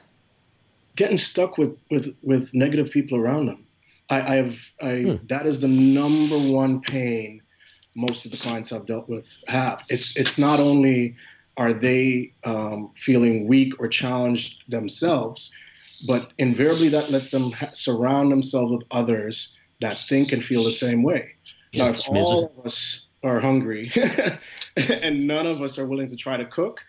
[0.95, 3.67] Getting stuck with, with, with negative people around them.
[4.09, 5.27] I, I have I hmm.
[5.29, 7.43] that is the number one pain
[7.97, 9.83] most of the clients I've dealt with have.
[9.89, 11.17] It's it's not only
[11.57, 15.51] are they um, feeling weak or challenged themselves,
[16.07, 20.71] but invariably that lets them ha- surround themselves with others that think and feel the
[20.71, 21.33] same way.
[21.73, 23.91] Yes, now, if all of us are hungry
[24.77, 26.81] and none of us are willing to try to cook,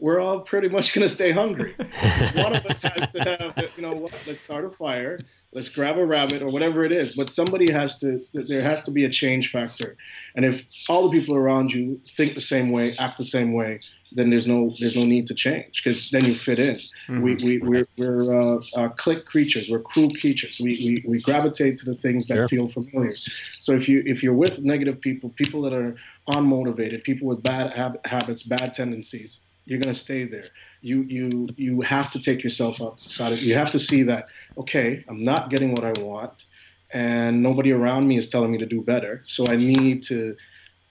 [0.00, 1.74] we're all pretty much going to stay hungry.
[2.34, 5.18] One of us has to have, you know what, let's start a fire,
[5.52, 7.14] let's grab a rabbit or whatever it is.
[7.14, 9.96] But somebody has to, there has to be a change factor.
[10.36, 13.80] And if all the people around you think the same way, act the same way,
[14.12, 16.76] then there's no, there's no need to change because then you fit in.
[16.76, 17.22] Mm-hmm.
[17.22, 20.60] We, we, we're, we're uh, uh, click creatures, we're crew creatures.
[20.62, 22.48] We, we, we gravitate to the things that sure.
[22.48, 23.16] feel familiar.
[23.58, 25.96] So if you, if you're with negative people, people that are
[26.28, 30.48] unmotivated, people with bad hab- habits, bad tendencies, you're going to stay there.
[30.80, 33.42] You you you have to take yourself outside of.
[33.42, 36.46] You have to see that okay, I'm not getting what I want,
[36.92, 39.22] and nobody around me is telling me to do better.
[39.26, 40.36] So I need to.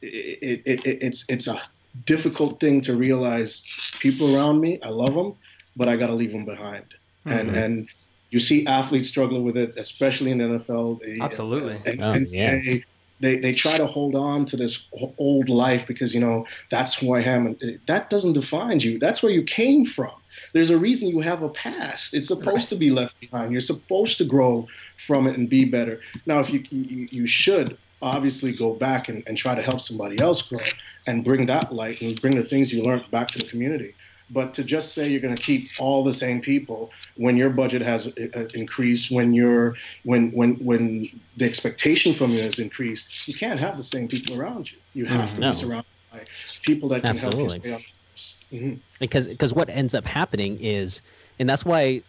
[0.03, 1.59] It, it, it, it's it's a
[2.05, 3.63] difficult thing to realize.
[3.99, 5.33] People around me, I love them,
[5.75, 6.85] but I got to leave them behind.
[7.25, 7.31] Mm-hmm.
[7.31, 7.89] And and
[8.29, 10.99] you see athletes struggle with it, especially in the NFL.
[11.21, 11.81] Absolutely.
[11.85, 12.79] And, oh, yeah
[13.19, 17.13] they, they try to hold on to this old life because you know that's who
[17.13, 17.47] I am.
[17.47, 18.99] And that doesn't define you.
[18.99, 20.11] That's where you came from.
[20.53, 22.13] There's a reason you have a past.
[22.13, 22.69] It's supposed right.
[22.69, 23.51] to be left behind.
[23.51, 24.67] You're supposed to grow
[25.05, 25.99] from it and be better.
[26.25, 30.19] Now if you you, you should obviously go back and, and try to help somebody
[30.19, 30.59] else grow
[31.07, 33.95] and bring that light and bring the things you learned back to the community
[34.29, 37.81] but to just say you're going to keep all the same people when your budget
[37.81, 43.33] has uh, increased, when you're when when when the expectation from you has increased, you
[43.33, 44.77] can't have the same people around you.
[44.93, 45.49] You have mm, to no.
[45.51, 46.25] be surrounded by
[46.63, 47.69] people that can Absolutely.
[47.69, 48.79] help you stay on mm-hmm.
[48.99, 51.01] Because because what ends up happening is,
[51.39, 52.01] and that's why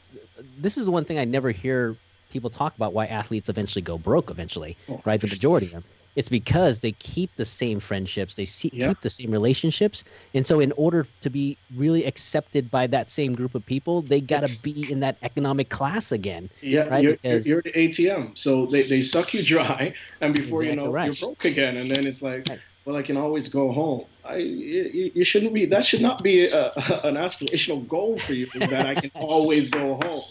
[0.59, 1.97] this is the one thing I never hear
[2.31, 5.01] people talk about why athletes eventually go broke eventually, oh.
[5.05, 5.21] right?
[5.21, 5.85] The majority of them
[6.19, 8.89] it's because they keep the same friendships, they see, yeah.
[8.89, 10.03] keep the same relationships,
[10.35, 14.21] and so in order to be really accepted by that same group of people, they
[14.21, 16.51] got to be in that economic class again.
[16.61, 17.05] Yeah, right?
[17.05, 20.87] you're, because, you're, the ATM, so they, they suck you dry, and before exactly you
[20.89, 21.07] know, right.
[21.07, 22.49] you're broke again, and then it's like.
[22.49, 22.59] Right.
[22.85, 24.07] Well, I can always go home.
[24.25, 25.67] I, you, you shouldn't be.
[25.67, 28.47] That should not be uh, a, an aspirational goal for you.
[28.55, 30.25] That I can always go home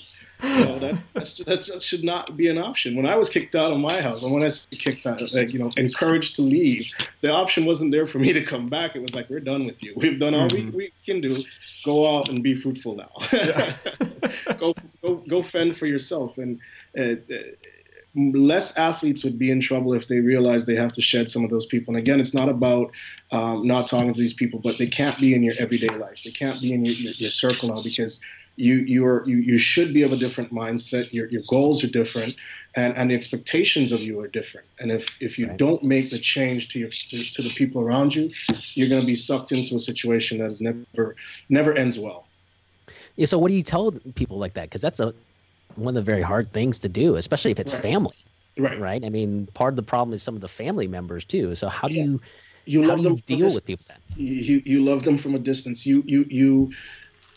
[0.43, 0.79] you know,
[1.13, 2.95] that's, that should not be an option.
[2.95, 5.51] When I was kicked out of my house, and when I was kicked out, like,
[5.51, 8.95] you know, encouraged to leave, the option wasn't there for me to come back.
[8.95, 9.93] It was like, we're done with you.
[9.95, 10.77] We've done all mm-hmm.
[10.77, 11.43] we, we can do.
[11.83, 13.09] Go out and be fruitful now.
[14.57, 16.38] go, go, go fend for yourself.
[16.38, 16.59] And
[16.97, 17.38] uh, uh,
[18.15, 21.49] less athletes would be in trouble if they realize they have to shed some of
[21.49, 21.95] those people.
[21.95, 22.91] And again, it's not about
[23.31, 26.21] um, not talking to these people, but they can't be in your everyday life.
[26.23, 28.19] They can't be in your, your, your circle now because
[28.58, 31.14] you you are you, you should be of a different mindset.
[31.14, 32.36] Your, your goals are different
[32.76, 34.68] and, and the expectations of you are different.
[34.80, 35.58] And if if you right.
[35.58, 38.32] don't make the change to your to, to the people around you
[38.74, 41.16] you're going to be sucked into a situation that is never
[41.49, 42.28] never ends well.
[43.16, 44.64] Yeah so what do you tell people like that?
[44.64, 45.14] Because that's a
[45.76, 47.84] one of the very hard things to do especially if it's right.
[47.84, 48.16] family.
[48.58, 48.80] Right.
[48.80, 49.05] Right?
[49.05, 51.53] I mean part of the problem is some of the family members too.
[51.53, 52.03] So how do yeah.
[52.05, 52.22] you
[52.66, 53.99] you how love do you them deal with people then?
[54.18, 55.86] you you love them from a distance.
[55.86, 56.74] You you you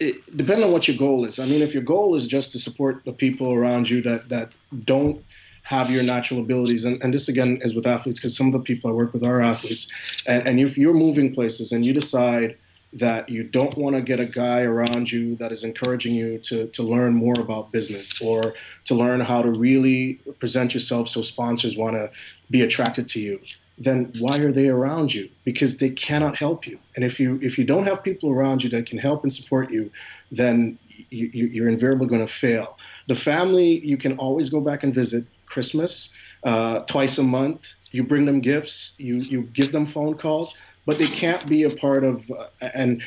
[0.01, 1.39] it, depending on what your goal is.
[1.39, 4.53] I mean, if your goal is just to support the people around you that that
[4.85, 5.23] don't
[5.63, 8.61] have your natural abilities, and, and this again is with athletes because some of the
[8.61, 9.89] people I work with are athletes,
[10.27, 12.57] and, and if you're moving places and you decide
[12.93, 16.67] that you don't want to get a guy around you that is encouraging you to,
[16.69, 21.77] to learn more about business or to learn how to really present yourself so sponsors
[21.77, 22.11] want to
[22.51, 23.39] be attracted to you
[23.81, 25.29] then why are they around you?
[25.43, 26.79] Because they cannot help you.
[26.95, 29.73] And if you if you don't have people around you that can help and support
[29.73, 29.91] you,
[30.31, 30.79] then
[31.09, 32.77] you, you're invariably going to fail.
[33.09, 36.13] The family you can always go back and visit Christmas
[36.45, 37.73] uh, twice a month.
[37.91, 38.95] You bring them gifts.
[38.99, 40.55] You you give them phone calls,
[40.85, 42.31] but they can't be a part of.
[42.31, 43.03] Uh, and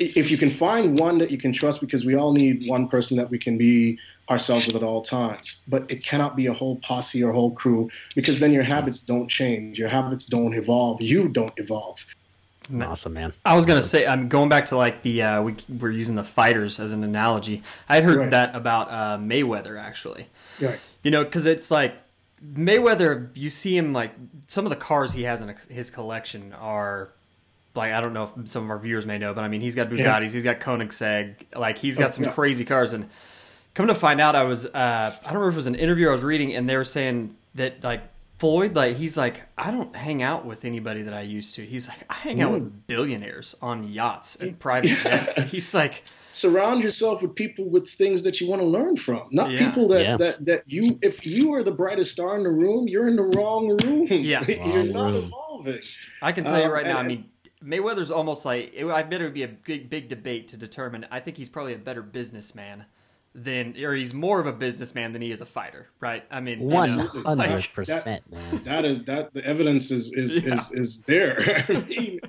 [0.00, 3.16] if you can find one that you can trust, because we all need one person
[3.18, 3.98] that we can be
[4.32, 5.60] ourselves with at all times.
[5.68, 9.28] But it cannot be a whole posse or whole crew because then your habits don't
[9.28, 12.04] change, your habits don't evolve, you don't evolve.
[12.80, 13.32] Awesome, man.
[13.44, 16.24] I was gonna say, I'm going back to like the uh, we we're using the
[16.24, 17.62] fighters as an analogy.
[17.88, 18.30] I had heard right.
[18.30, 20.28] that about uh, Mayweather actually.
[20.60, 20.78] Right.
[21.02, 21.94] You know, because it's like
[22.44, 23.30] Mayweather.
[23.34, 24.12] You see him like
[24.46, 27.10] some of the cars he has in his collection are
[27.74, 29.74] like I don't know if some of our viewers may know, but I mean he's
[29.74, 30.28] got Bugattis, yeah.
[30.28, 32.32] he's got Koenigsegg, like he's got oh, some yeah.
[32.32, 33.08] crazy cars, and
[33.74, 36.08] Come to find out, I was uh, I don't remember if it was an interview
[36.08, 38.02] I was reading, and they were saying that like
[38.38, 41.64] Floyd, like he's like I don't hang out with anybody that I used to.
[41.64, 42.42] He's like I hang mm.
[42.42, 42.86] out with mm.
[42.86, 45.36] billionaires on yachts and private jets.
[45.36, 49.50] He's like surround yourself with people with things that you want to learn from not
[49.50, 49.58] yeah.
[49.58, 50.16] people that, yeah.
[50.16, 53.22] that that you if you are the brightest star in the room you're in the
[53.22, 55.24] wrong room yeah you're not room.
[55.24, 55.80] evolving
[56.22, 57.24] i can tell you right um, now and, i mean
[57.62, 61.06] mayweather's almost like it, i bet it would be a big big debate to determine
[61.10, 62.86] i think he's probably a better businessman
[63.34, 66.24] than or he's more of a businessman than he is a fighter, right?
[66.30, 68.64] I mean, one hundred percent, man.
[68.64, 70.54] That is that the evidence is is yeah.
[70.54, 71.64] is, is there.
[71.68, 72.20] I mean,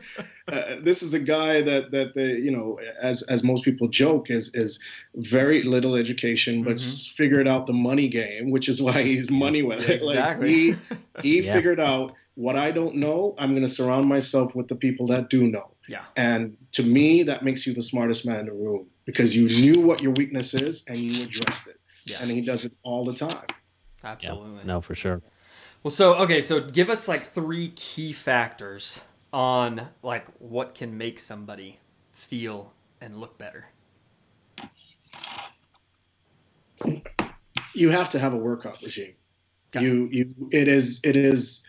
[0.48, 4.30] uh, this is a guy that that the you know as as most people joke
[4.30, 4.80] is is
[5.16, 7.16] very little education, but mm-hmm.
[7.16, 9.90] figured out the money game, which is why he's money with it.
[9.90, 10.72] Exactly.
[10.72, 10.80] Like
[11.22, 11.54] he he yeah.
[11.54, 13.36] figured out what I don't know.
[13.38, 15.72] I'm going to surround myself with the people that do know.
[15.90, 16.06] Yeah.
[16.16, 19.82] And to me, that makes you the smartest man in the room because you knew
[19.82, 21.80] what your weakness is and you addressed it.
[22.06, 22.18] Yeah.
[22.22, 23.46] And he does it all the time.
[24.04, 24.58] Absolutely.
[24.58, 24.66] Yeah.
[24.66, 25.22] No, for sure.
[25.84, 31.20] Well, so okay, so give us like three key factors on like what can make
[31.20, 31.80] somebody
[32.12, 33.68] feel and look better.
[37.76, 39.14] You have to have a workout regime.
[39.72, 41.66] Got you you it is it is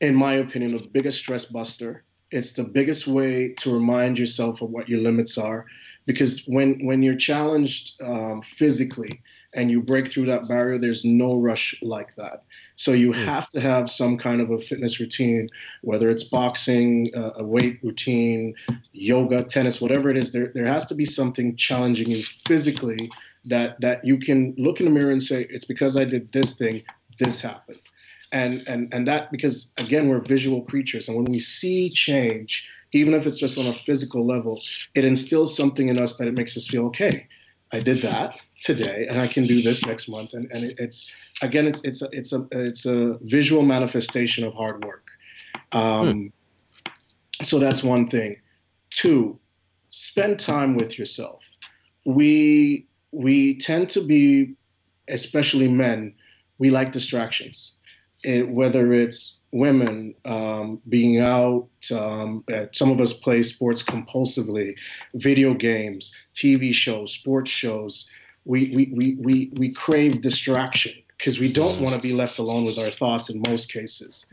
[0.00, 2.04] in my opinion the biggest stress buster.
[2.32, 5.66] It's the biggest way to remind yourself of what your limits are
[6.06, 9.20] because when when you're challenged um, physically
[9.52, 12.44] and you break through that barrier there's no rush like that
[12.76, 13.24] so you mm.
[13.24, 15.48] have to have some kind of a fitness routine
[15.82, 18.54] whether it's boxing uh, a weight routine
[18.92, 23.10] yoga tennis whatever it is there, there has to be something challenging you physically
[23.44, 26.54] that that you can look in the mirror and say it's because i did this
[26.54, 26.82] thing
[27.18, 27.80] this happened
[28.32, 33.14] and and and that because again we're visual creatures and when we see change even
[33.14, 34.60] if it's just on a physical level,
[34.94, 37.26] it instills something in us that it makes us feel okay.
[37.72, 40.34] I did that today, and I can do this next month.
[40.34, 41.10] And, and it, it's
[41.42, 45.06] again, it's it's a, it's a it's a visual manifestation of hard work.
[45.72, 46.32] Um,
[46.86, 46.92] hmm.
[47.42, 48.36] So that's one thing.
[48.90, 49.38] Two,
[49.90, 51.42] spend time with yourself.
[52.04, 54.54] We we tend to be,
[55.08, 56.14] especially men,
[56.58, 57.78] we like distractions.
[58.22, 61.68] It, whether it's women um, being out.
[61.92, 64.74] Um, some of us play sports compulsively,
[65.14, 68.10] video games, TV shows, sports shows.
[68.44, 72.64] We, we, we, we, we crave distraction because we don't want to be left alone
[72.64, 74.26] with our thoughts in most cases.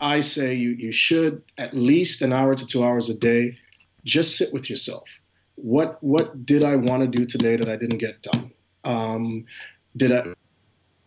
[0.00, 3.56] I say you, you should at least an hour to two hours a day
[4.04, 5.08] just sit with yourself.
[5.56, 8.50] What what did I want to do today that I didn't get done?
[8.82, 9.46] Um,
[9.96, 10.34] did I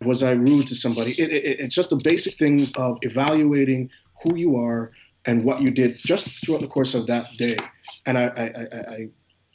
[0.02, 1.12] was I rude to somebody?
[1.20, 3.90] It, it, it's just the basic things of evaluating
[4.24, 4.92] who you are
[5.26, 7.58] and what you did just throughout the course of that day.
[8.06, 9.10] And I, I, I, I,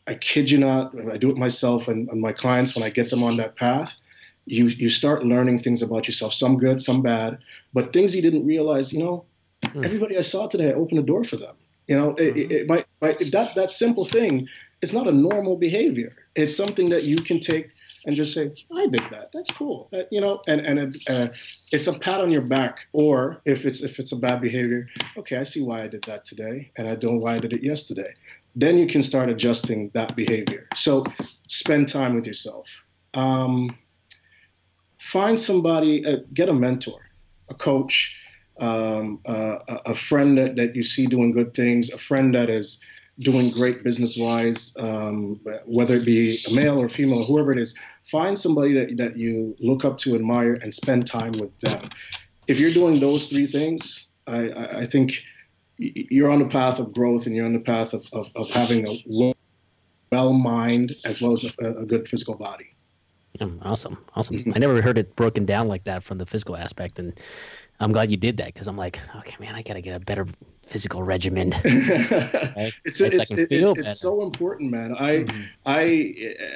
[0.09, 3.11] I kid you not, I do it myself and, and my clients when I get
[3.11, 3.97] them on that path.
[4.47, 7.38] You, you start learning things about yourself, some good, some bad,
[7.72, 8.93] but things you didn't realize.
[8.93, 9.24] You know,
[9.62, 9.84] mm.
[9.84, 11.55] everybody I saw today, I opened a door for them.
[11.86, 12.38] You know, mm-hmm.
[12.38, 14.49] it, it, might, might that that simple thing
[14.82, 16.16] is not a normal behavior.
[16.34, 17.70] It's something that you can take
[18.07, 19.30] and just say, I did that.
[19.32, 19.88] That's cool.
[19.92, 21.28] Uh, you know, and and uh,
[21.70, 22.78] it's a pat on your back.
[22.92, 26.24] Or if it's if it's a bad behavior, okay, I see why I did that
[26.24, 28.12] today, and I don't why I did it yesterday.
[28.55, 30.68] Then you can start adjusting that behavior.
[30.74, 31.05] So
[31.48, 32.68] spend time with yourself.
[33.14, 33.76] Um,
[35.00, 37.00] find somebody, uh, get a mentor,
[37.48, 38.14] a coach,
[38.61, 42.78] um, uh, a friend that, that you see doing good things, a friend that is
[43.23, 47.75] doing great business wise, um, whether it be a male or female whoever it is,
[48.03, 51.89] find somebody that, that you look up to, admire, and spend time with them.
[52.47, 54.51] If you're doing those three things, I,
[54.81, 55.23] I think
[55.79, 58.87] you're on the path of growth and you're on the path of, of, of having
[58.87, 59.35] a
[60.11, 62.66] well mind as well as a, a good physical body.
[63.62, 64.37] Awesome, awesome.
[64.37, 64.53] Mm-hmm.
[64.55, 67.18] I never heard it broken down like that from the physical aspect, and
[67.81, 70.01] I'm glad you did that because I'm like, okay, man, I got to get a
[70.01, 70.27] better
[70.62, 71.50] physical regimen.
[71.64, 72.72] right?
[72.84, 74.94] It's it's, it's, it's, so important, man.
[74.98, 75.42] I mm-hmm.
[75.66, 75.80] I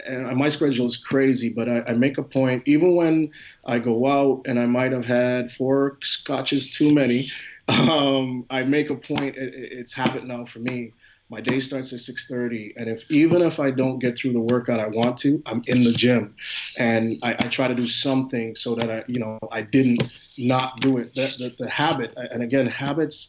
[0.07, 3.31] and my schedule is crazy, but I, I, make a point even when
[3.65, 7.31] I go out and I might have had four scotches too many.
[7.69, 9.35] Um, I make a point.
[9.35, 10.93] It, it's habit now for me
[11.29, 14.81] my day starts at 6.30 and if even if i don't get through the workout
[14.81, 16.35] i want to i'm in the gym
[16.79, 20.03] and i, I try to do something so that i you know i didn't
[20.39, 23.29] not do it the, the, the habit and again habits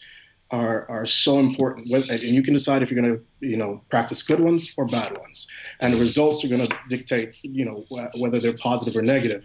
[0.51, 1.91] are are so important.
[1.91, 5.17] And you can decide if you're going to you know practice good ones or bad
[5.17, 5.47] ones.
[5.79, 7.85] And the results are going to dictate you know
[8.17, 9.43] whether they're positive or negative.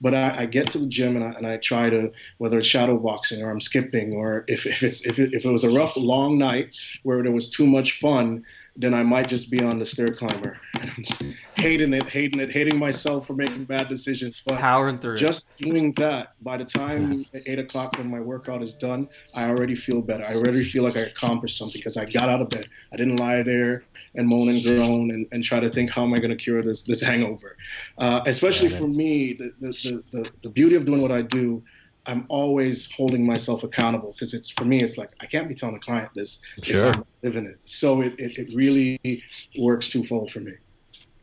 [0.00, 2.68] But I, I, get to the gym and I, and I try to whether it's
[2.68, 5.70] shadow boxing or I'm skipping or if, if it's if it, if it was a
[5.70, 8.44] rough long night where there was too much fun
[8.80, 10.56] then I might just be on the stair climber,
[11.56, 14.40] hating it, hating it, hating myself for making bad decisions.
[14.46, 15.18] But powering through.
[15.18, 19.74] Just doing that, by the time eight o'clock when my workout is done, I already
[19.74, 20.24] feel better.
[20.24, 22.68] I already feel like I accomplished something because I got out of bed.
[22.92, 23.82] I didn't lie there
[24.14, 26.62] and moan and groan and, and try to think how am I going to cure
[26.62, 27.56] this this hangover.
[27.98, 31.64] Uh, especially yeah, for me, the, the, the, the beauty of doing what I do
[32.08, 35.76] I'm always holding myself accountable because it's for me, it's like I can't be telling
[35.76, 36.86] a client this sure.
[36.86, 37.58] if I'm living it.
[37.66, 39.22] So it, it, it really
[39.58, 40.52] works twofold for me.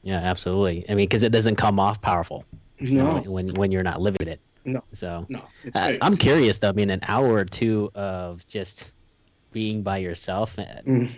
[0.04, 0.86] Yeah, absolutely.
[0.88, 2.46] I mean, because it doesn't come off powerful.
[2.80, 3.18] No.
[3.18, 4.40] You know, when when you're not living it.
[4.64, 4.84] No.
[4.94, 6.70] So no, it's uh, I'm curious though.
[6.70, 8.92] I mean, an hour or two of just
[9.52, 10.56] being by yourself.
[10.56, 11.16] Mm.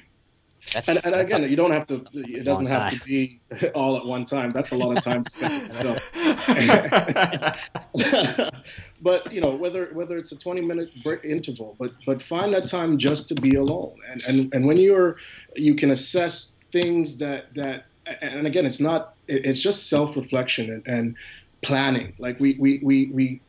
[0.73, 2.03] That's, and, and that's again, a, you don't have to.
[2.13, 3.39] It doesn't have to be
[3.73, 4.51] all at one time.
[4.51, 6.11] That's a lot of time to spend yourself.
[9.01, 12.67] but you know, whether whether it's a 20 minute break interval, but but find that
[12.67, 13.95] time just to be alone.
[14.09, 15.17] And and and when you're,
[15.55, 17.85] you can assess things that that.
[18.21, 19.15] And again, it's not.
[19.27, 21.15] It's just self reflection and, and
[21.61, 22.13] planning.
[22.19, 23.41] Like we we we we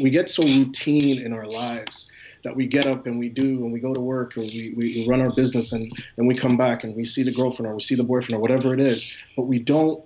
[0.00, 2.10] we get so routine in our lives
[2.48, 5.06] that we get up and we do and we go to work and we, we
[5.06, 7.82] run our business and, and we come back and we see the girlfriend or we
[7.82, 9.14] see the boyfriend or whatever it is.
[9.36, 10.02] But we don't,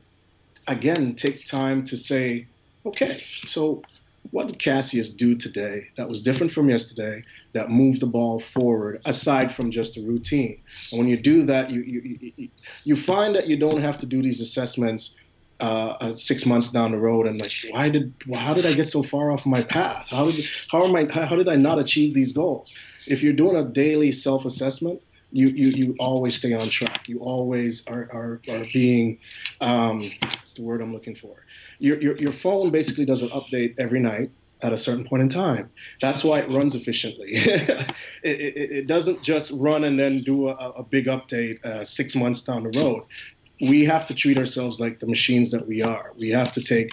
[0.66, 2.48] again, take time to say,
[2.84, 3.80] okay, so
[4.32, 7.22] what did Cassius do today that was different from yesterday
[7.54, 10.60] that moved the ball forward aside from just the routine?
[10.90, 12.48] And when you do that, you, you, you,
[12.82, 15.14] you find that you don't have to do these assessments
[15.62, 18.88] uh, uh, six months down the road and like why did how did I get
[18.88, 20.08] so far off my path?
[20.08, 22.74] How did how am I how did I not achieve these goals?
[23.06, 25.00] If you're doing a daily self-assessment,
[25.30, 27.08] you you, you always stay on track.
[27.08, 29.20] You always are are, are being
[29.60, 31.36] um, what's the word I'm looking for?
[31.78, 34.32] Your, your your phone basically does an update every night
[34.62, 35.70] at a certain point in time.
[36.00, 37.28] That's why it runs efficiently.
[37.30, 42.14] it, it, it, doesn't just run and then do a, a big update uh, six
[42.14, 43.02] months down the road
[43.62, 46.12] we have to treat ourselves like the machines that we are.
[46.18, 46.90] We have to take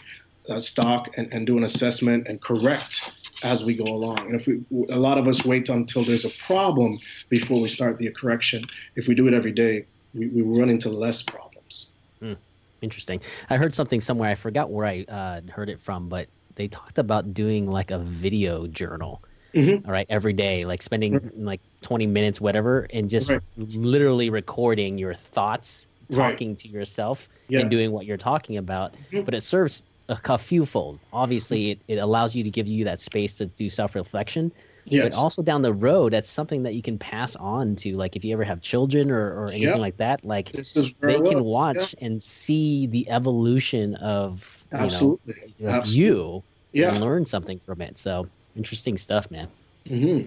[0.50, 3.02] uh, stock and, and do an assessment and correct
[3.44, 4.20] as we go along.
[4.20, 7.00] And if we, a lot of us wait until there's a problem
[7.30, 8.64] before we start the correction.
[8.96, 11.96] If we do it every day, we, we run into less problems.
[12.22, 12.34] Hmm.
[12.82, 13.22] Interesting.
[13.50, 14.30] I heard something somewhere.
[14.30, 18.00] I forgot where I uh, heard it from, but they talked about doing like a
[18.00, 19.24] video journal
[19.56, 19.84] Mhm.
[19.86, 21.38] all right, every day, like spending Right.
[21.38, 23.42] like 20 minutes, whatever, and just Right.
[23.58, 26.32] literally recording your thoughts, Right.
[26.32, 27.60] talking to yourself, Yeah.
[27.60, 28.96] and doing what you're talking about.
[29.12, 29.26] Mhm.
[29.26, 31.00] But it serves a, a few fold.
[31.14, 34.52] Obviously, it, it allows you to give you that space to do self reflection.
[34.86, 35.04] Yes.
[35.10, 38.26] But also down the road, that's something that you can pass on to, like if
[38.26, 39.76] you ever have children or, or anything Yeah.
[39.76, 41.76] like that, like this is they can was.
[41.78, 44.80] watch and see the evolution of Yeah.
[44.80, 45.34] you Absolutely.
[45.60, 46.04] know Absolutely.
[46.06, 46.90] you Yeah.
[46.90, 48.00] and learn something from it.
[48.00, 49.48] So interesting stuff, man.
[49.88, 50.22] hmm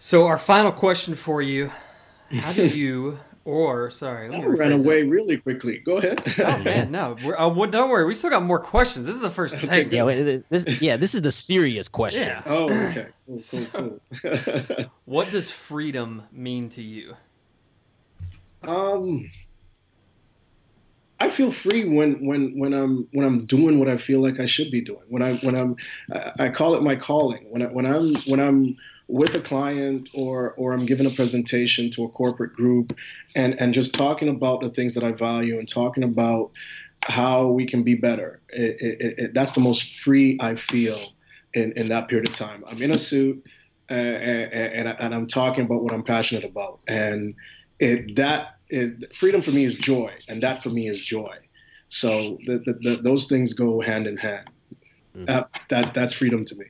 [0.00, 1.70] So our final question for you:
[2.32, 5.78] How do you, or sorry, let That me ran rephrase away really quickly.
[5.78, 6.22] Go ahead.
[6.38, 9.06] Oh man, no, we're, uh, well, don't worry, we still got more questions.
[9.06, 9.92] This is the first segment.
[9.92, 12.22] Yeah, wait, this yeah, this is the serious question.
[12.22, 12.42] Yeah.
[12.46, 13.08] oh, okay.
[13.26, 13.40] Cool,
[13.72, 14.84] cool, cool.
[15.04, 17.14] What does freedom mean to you?
[18.62, 19.30] Um,
[21.18, 24.46] I feel free when when when I'm when I'm doing what I feel like I
[24.46, 25.02] should be doing.
[25.08, 25.76] When I when I'm
[26.12, 27.46] I, I call it my calling.
[27.50, 28.76] When I, when I'm when I'm
[29.10, 32.96] with a client or or I'm giving a presentation to a corporate group
[33.34, 36.52] and and just talking about the things that I value and talking about
[37.02, 38.42] how we can be better.
[38.50, 41.00] It, it, it, that's the most free I feel
[41.54, 42.64] in in that period of time.
[42.68, 43.42] I'm in a suit
[43.88, 47.34] and, and, and I'm talking about what I'm passionate about and
[47.80, 51.34] it that is freedom for me is joy and that for me is joy
[51.88, 54.48] so the, the, the, those things go hand in hand
[55.16, 55.26] Mhm.
[55.26, 56.66] that, that that's freedom to me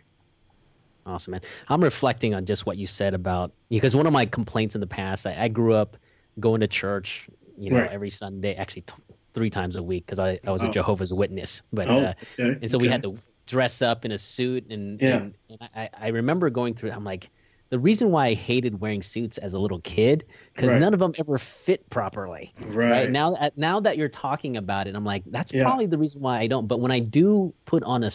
[1.07, 1.41] Awesome, man.
[1.69, 4.87] I'm reflecting on just what you said about because one of my complaints in the
[4.87, 5.97] past, I, I grew up
[6.39, 7.29] going to church,
[7.59, 7.91] you know, Right.
[7.91, 8.95] every Sunday, actually t-
[9.35, 10.73] three times a week because I, I was a Oh.
[10.73, 11.63] Jehovah's Witness.
[11.73, 12.93] But oh uh, okay and so we okay.
[12.93, 15.17] had to dress up in a suit and Yeah.
[15.17, 17.29] and, and I, I remember going through i'm like
[17.71, 20.25] the reason why i hated wearing suits as a little kid
[20.55, 20.79] because Right.
[20.81, 24.95] none of them ever fit properly right, right, now now that you're talking about it
[24.95, 25.65] i'm like that's Yeah.
[25.65, 28.11] probably the reason why i don't but when i do put on a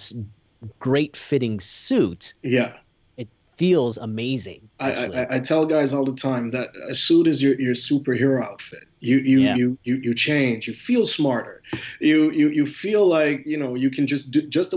[0.80, 2.74] great fitting suit yeah
[3.18, 4.92] it feels amazing I.
[4.92, 8.88] I, I tell guys all the time that a suit is your, your superhero outfit.
[9.00, 9.56] You you, Yeah.
[9.56, 10.68] you you you change.
[10.68, 11.62] You feel smarter.
[12.00, 14.74] You you you feel like you know you can just do just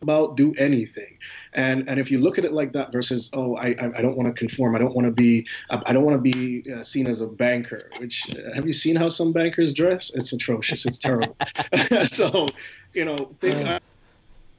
[0.00, 1.18] about do anything.
[1.52, 4.16] And and if you look at it like that versus oh I I, I don't
[4.16, 4.74] want to conform.
[4.74, 7.90] I don't want to be I, don't want to be uh, seen as a banker.
[7.98, 10.10] Which uh, have you seen how some bankers dress?
[10.14, 10.86] It's atrocious.
[10.86, 11.36] It's terrible.
[12.04, 12.48] so
[12.94, 13.66] you know think.
[13.66, 13.80] I,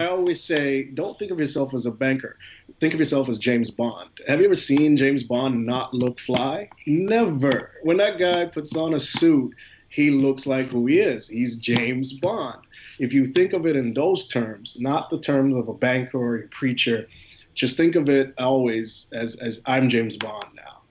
[0.03, 2.37] I always say, don't think of yourself as a banker.
[2.79, 4.09] Think of yourself as James Bond.
[4.27, 6.69] Have you ever seen James Bond not look fly?
[6.85, 7.71] Never.
[7.83, 9.55] When that guy puts on a suit,
[9.87, 11.29] he looks like who he is.
[11.29, 12.59] He's James Bond.
[12.99, 16.35] If you think of it in those terms, not the terms of a banker or
[16.35, 17.07] a preacher,
[17.53, 20.82] just think of it always as, as I'm James Bond now.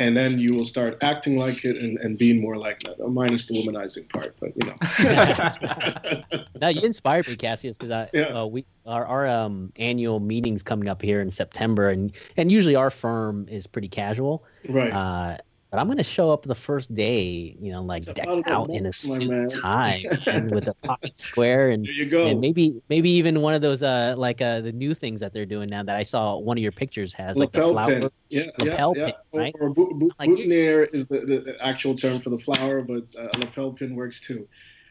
[0.00, 3.46] And then you will start acting like it and, and being more like that, minus
[3.46, 6.24] the womanizing part, but you know.
[6.60, 8.40] now you inspired me cassius because i Yeah.
[8.42, 12.76] uh, we our, our um annual meetings coming up here in september and and usually
[12.76, 14.92] our firm is pretty casual right.
[14.92, 15.36] Uh,
[15.70, 18.92] but I'm gonna show up the first day, you know, like decked out in a
[18.92, 22.26] suit tie and with a pocket square and there you go.
[22.26, 25.46] and maybe maybe even one of those uh like uh the new things that they're
[25.46, 28.00] doing now that I saw one of your pictures has like the flower.
[28.00, 28.10] pin.
[28.28, 29.12] Yeah, lapel yeah, yeah.
[29.32, 29.54] pin, right?
[29.60, 33.04] Or, or boot, boot, Like- boutonniere is the, the actual term for the flower, but
[33.18, 34.48] uh, a lapel pin works too.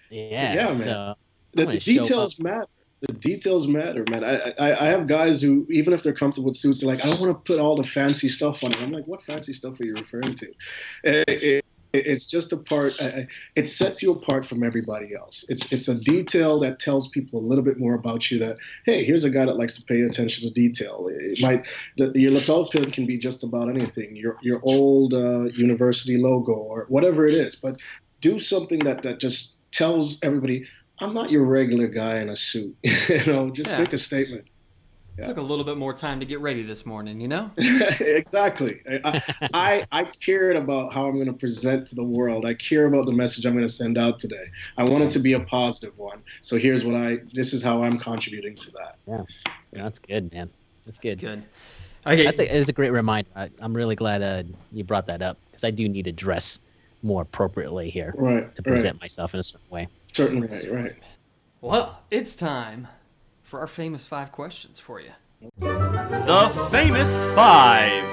[0.09, 0.79] Yeah, Yeah, man.
[0.79, 1.15] So,
[1.53, 2.67] The, the details matter.
[3.01, 4.23] The details matter, man.
[4.25, 7.09] I, I I have guys who even if they're comfortable with suits, they're like, I
[7.09, 8.79] don't want to put all the fancy stuff on it.
[8.79, 10.53] I'm like, what fancy stuff are you referring to?
[11.03, 12.93] It, it, it's just a part.
[13.55, 15.45] It sets you apart from everybody else.
[15.49, 18.37] It's it's a detail that tells people a little bit more about you.
[18.39, 21.07] That hey, here's a guy that likes to pay attention to detail.
[21.09, 21.65] It might
[21.97, 24.15] the, your lapel pin can be just about anything.
[24.15, 27.77] Your your old uh, university logo or whatever it is, but
[28.21, 30.65] do something that that just tells everybody
[31.01, 32.75] I'm not your regular guy in a suit.
[32.83, 33.79] you know, just Yeah.
[33.79, 34.45] make a statement.
[35.21, 37.51] Took a little bit more time to get ready this morning, you know?
[37.57, 38.79] exactly.
[39.03, 39.21] I,
[39.53, 42.45] I I cared about how I'm going to present to the world.
[42.45, 44.45] I care about the message I'm going to send out today.
[44.77, 46.23] I want it to be a positive one.
[46.41, 47.17] So here's what I.
[47.33, 48.95] This is how I'm contributing to that.
[49.07, 49.23] yeah,
[49.73, 50.49] yeah that's good, man.
[50.85, 51.11] That's good.
[51.11, 51.43] It's good.
[52.07, 52.23] Okay.
[52.23, 53.29] That's a, it's a great reminder.
[53.35, 56.59] I, I'm really glad uh, you brought that up because I do need to dress
[57.01, 58.55] more appropriately here Right.
[58.55, 58.71] to Right.
[58.71, 59.89] present myself in a certain way.
[60.13, 60.47] Certainly.
[60.47, 60.71] Right.
[60.71, 60.95] Right.
[61.61, 62.87] Well, it's time
[63.43, 65.11] for our famous five questions for you.
[65.57, 68.03] The famous five.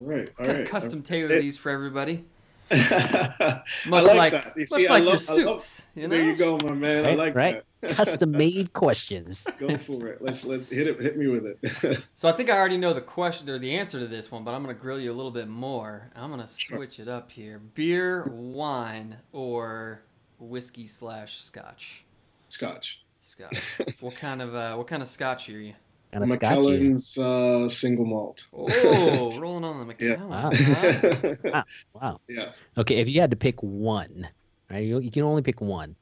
[0.00, 0.28] Right.
[0.38, 0.60] All Kind right.
[0.62, 2.24] of custom um, tailor these for everybody.
[2.70, 4.52] I Much like like, that.
[4.56, 5.86] You much see, I like your love- I love- suits.
[5.94, 6.08] you know?
[6.08, 7.04] There you go, my man.
[7.04, 7.62] I Right, like right.
[7.80, 7.90] that.
[7.96, 9.46] Custom made questions.
[9.58, 10.20] Go for it.
[10.22, 11.00] Let's let's hit it.
[11.00, 12.02] Hit me with it.
[12.14, 14.54] So I think I already know the question or the answer to this one, but
[14.54, 16.10] I'm going to grill you a little bit more.
[16.14, 20.02] I'm going to switch it up here: beer, wine, or
[20.38, 22.04] whiskey slash scotch.
[22.48, 23.02] Scotch.
[23.20, 23.58] Scotch.
[24.00, 25.74] what kind of uh, what kind of scotch are you?
[26.12, 28.44] And it's got uh, single malt.
[28.52, 30.28] Oh, rolling on the Macallan.
[30.28, 30.50] Wow.
[31.52, 31.64] Wow.
[31.94, 32.20] Wow.
[32.28, 32.48] yeah.
[32.76, 34.28] Okay, if you had to pick one,
[34.70, 34.84] right?
[34.84, 35.94] You, you can only pick one.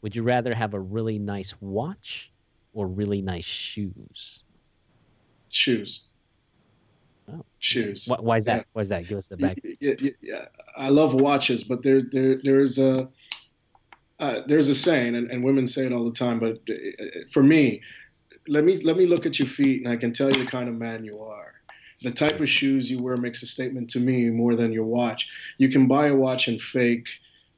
[0.00, 2.30] Would you rather have a really nice watch
[2.72, 4.44] or really nice shoes?
[5.50, 6.04] Shoes.
[7.30, 7.44] Oh.
[7.58, 8.06] Shoes.
[8.06, 8.58] Why, why is that?
[8.58, 8.64] Yeah.
[8.72, 9.08] Why is that?
[9.08, 9.58] Give us the back.
[9.80, 10.44] Yeah, yeah, yeah.
[10.76, 13.08] I love watches, but there, there, there's a,
[14.20, 16.38] uh, there's a saying, and, and women say it all the time.
[16.38, 17.82] But uh, for me,
[18.48, 20.68] let me let me look at your feet, and I can tell you the kind
[20.68, 21.54] of man you are.
[22.02, 25.28] The type of shoes you wear makes a statement to me more than your watch.
[25.58, 27.06] You can buy a watch and fake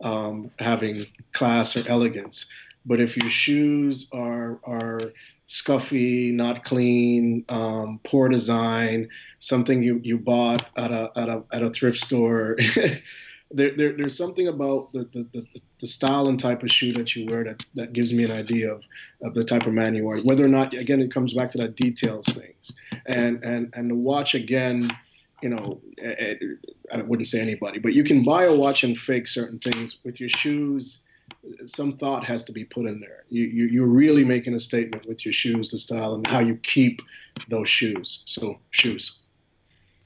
[0.03, 2.47] um, having class or elegance,
[2.87, 5.13] but if your shoes are are
[5.51, 9.09] scuffy, not clean, um, poor design,
[9.41, 12.57] something you, you bought at a, at a, at a thrift store.
[13.51, 15.47] there, there, there's something about the, the, the,
[15.81, 18.73] the style and type of shoe that you wear that, that gives me an idea
[18.73, 18.83] of,
[19.23, 20.19] of the type of man you are.
[20.19, 22.73] Whether or not, again, it comes back to that details things.
[23.07, 24.91] And, and, and the watch, again,
[25.43, 25.81] you know,
[26.93, 30.21] I wouldn't say anybody, but you can buy a watch and fake certain things with
[30.21, 31.01] your shoes
[31.67, 33.25] some thought has to be put in there.
[33.29, 36.57] You, you, you're really making a statement with your shoes, the style, and how you
[36.57, 37.01] keep
[37.49, 38.23] those shoes.
[38.27, 39.21] So, shoes.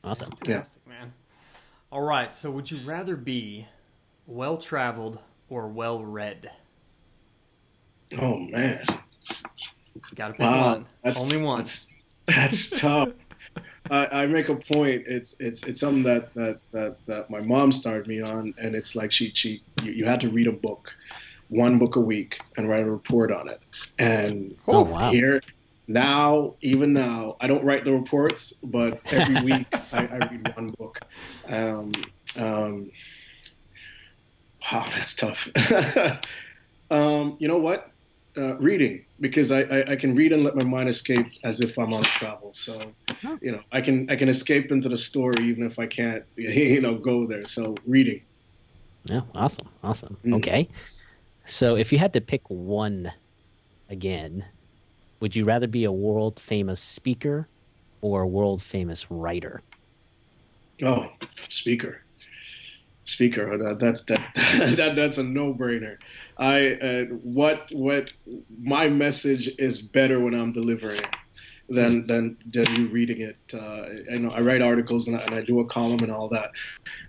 [0.03, 0.30] Awesome.
[0.36, 1.12] Fantastic, man.
[1.95, 3.68] All right, so would you rather be
[4.26, 6.51] well traveled or well read?
[8.18, 8.84] Oh, man.
[10.16, 10.74] Got to pick Wow.
[10.74, 10.86] one.
[11.05, 11.59] That's, Only one.
[11.59, 11.86] That's,
[12.26, 13.09] that's tough.
[13.90, 15.05] I, I make a point.
[15.07, 18.97] It's it's it's something that, that, that, that my mom started me on, and it's
[18.97, 20.90] like she she you, you had to read a book,
[21.49, 23.61] one book a week, and write a report on it.
[23.99, 25.11] And Oh, wow.
[25.12, 25.40] here
[25.87, 30.74] now, even now, I don't write the reports, but every week I, I read one
[30.78, 30.99] book.
[31.49, 31.93] Um,
[32.37, 32.91] um,
[34.72, 35.49] wow, that's tough.
[36.91, 37.91] um, you know what?
[38.37, 41.78] Uh, reading because I, I, I can read and let my mind escape as if
[41.78, 42.53] I'm on travel.
[42.55, 42.93] So,
[43.41, 46.80] you know, I can I can escape into the story even if I can't, you
[46.80, 47.47] know, go there.
[47.47, 48.22] So, reading.
[49.05, 50.16] Yeah, awesome, awesome.
[50.24, 50.37] Mm.
[50.37, 50.68] Okay,
[51.45, 53.12] so if you had to pick one
[53.89, 54.45] again,
[55.25, 57.49] would you rather be a world famous speaker
[58.03, 59.62] or a world famous writer?
[60.83, 61.07] Oh,
[61.49, 62.03] speaker.
[63.07, 63.57] Speaker.
[63.57, 64.20] That, that's that,
[64.77, 65.97] that that's a no-brainer.
[66.37, 68.12] I uh, what what
[68.61, 71.16] my message is better when I'm delivering it
[71.69, 73.37] than than than you reading it.
[73.53, 76.29] Uh, I know I write articles and I, and I do a column and all
[76.31, 76.51] that,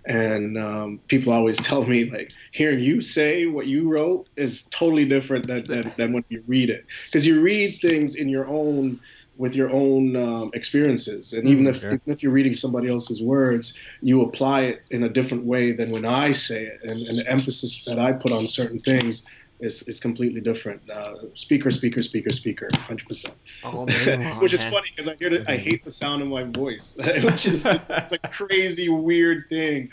[0.08, 5.06] and um, people always tell me like hearing you say what you wrote is totally
[5.06, 6.86] different than than, than when you read it.
[7.12, 9.00] Because you read things in your own
[9.38, 11.34] with your own um, experiences.
[11.34, 15.04] And even Mm, if even if you're reading somebody else's words you apply it in
[15.04, 16.80] a different way than when I say it.
[16.84, 19.24] And, and the emphasis that I put on certain things
[19.60, 23.32] is, is completely different uh, speaker speaker speaker speaker 100%
[23.64, 24.40] All day long.
[24.40, 27.46] which is funny because I hear it, I hate the sound of my voice, which
[27.46, 29.90] is it's a crazy weird thing.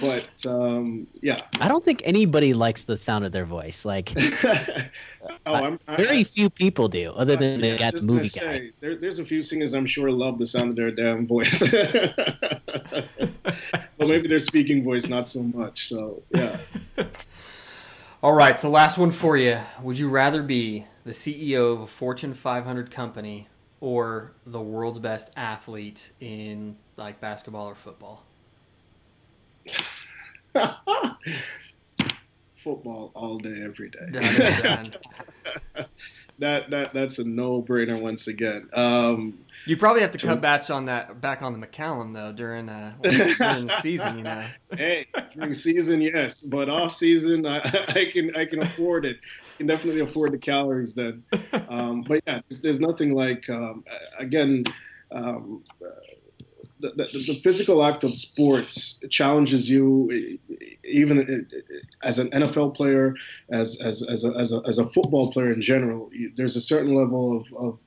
[0.00, 3.84] But um, yeah, I don't think anybody likes the sound of their voice.
[3.84, 4.12] Like
[4.44, 8.18] oh, I'm I, very few people do, other than yeah, the, got the just gonna
[8.20, 8.40] movie guy.
[8.40, 11.60] say, There, there's a few singers I'm sure love the sound of their damn voice,
[11.70, 13.08] but
[14.00, 15.88] maybe their speaking voice not so much.
[15.88, 16.58] So yeah,
[18.20, 19.60] All right, so last one for you.
[19.80, 23.46] Would you rather be the CEO of a Fortune 500 company
[23.78, 28.24] or the world's best athlete in like basketball or football?
[32.56, 34.90] football all day, every day.
[36.40, 36.70] Done and done.
[36.70, 38.68] that that that's a no brainer once again.
[38.72, 42.68] Um, You probably have to cut back on that back on the Macallan though during
[42.68, 44.44] uh during the season, you know.
[44.76, 47.58] hey, during season, yes, but off season, I,
[47.88, 49.18] I can I can afford it.
[49.54, 51.24] I can definitely afford the calories then.
[51.68, 53.84] Um, but yeah, there's, there's nothing like um,
[54.18, 54.64] again.
[55.10, 55.62] Um,
[56.80, 60.40] the, the, the physical act of sports challenges you, e-
[60.84, 61.48] even
[62.02, 63.14] as an NFL player,
[63.50, 66.10] as as as a, as a, as a football player in general.
[66.36, 67.78] There's a certain level of, of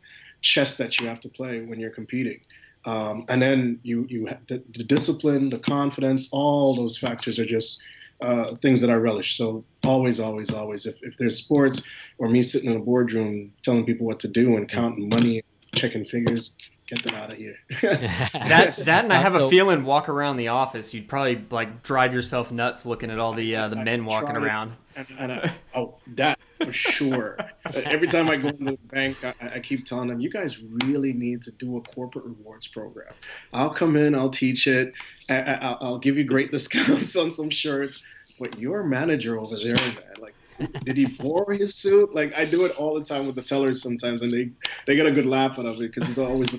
[0.42, 2.39] chess that you have to play when you're competing.
[2.86, 7.82] Um, and then you you the, the discipline, the confidence, all those factors are just
[8.22, 9.38] uh, things that I relish.
[9.38, 11.82] So always, always, always, if, if there's sports
[12.18, 15.42] or me sitting in a boardroom telling people what to do and counting money,
[15.74, 16.56] checking figures,
[16.92, 17.58] get them out of here.
[17.82, 22.14] That that and I have a feeling walk around the office, you'd probably like drive
[22.14, 24.44] yourself nuts looking at all the uh, the men walking tried.
[24.44, 24.74] around.
[24.96, 27.38] and, and I, oh, that for sure.
[27.74, 31.14] Every time I go into the bank, I, I keep telling them, you guys really
[31.14, 33.14] need to do a corporate rewards program.
[33.54, 34.94] I'll come in, I'll teach it,
[35.30, 38.04] I, I, I'll give you great discounts on some shirts,
[38.39, 40.36] but your manager over there, man, like
[40.84, 42.14] did he bore his suit?
[42.14, 44.49] Like I do it all the time with the tellers sometimes, and they
[44.88, 46.49] they get a good laugh out of it because he's always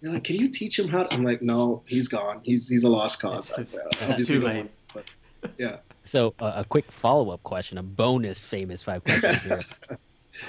[0.00, 1.04] you're like, can you teach him how?
[1.04, 1.12] To?
[1.12, 2.40] I'm like, no, he's gone.
[2.42, 3.52] He's he's a lost cause.
[3.58, 4.70] It's, it's, it's too late.
[4.92, 5.04] But,
[5.58, 5.78] yeah.
[6.04, 9.60] So uh, a quick follow up question, a bonus famous five questions here.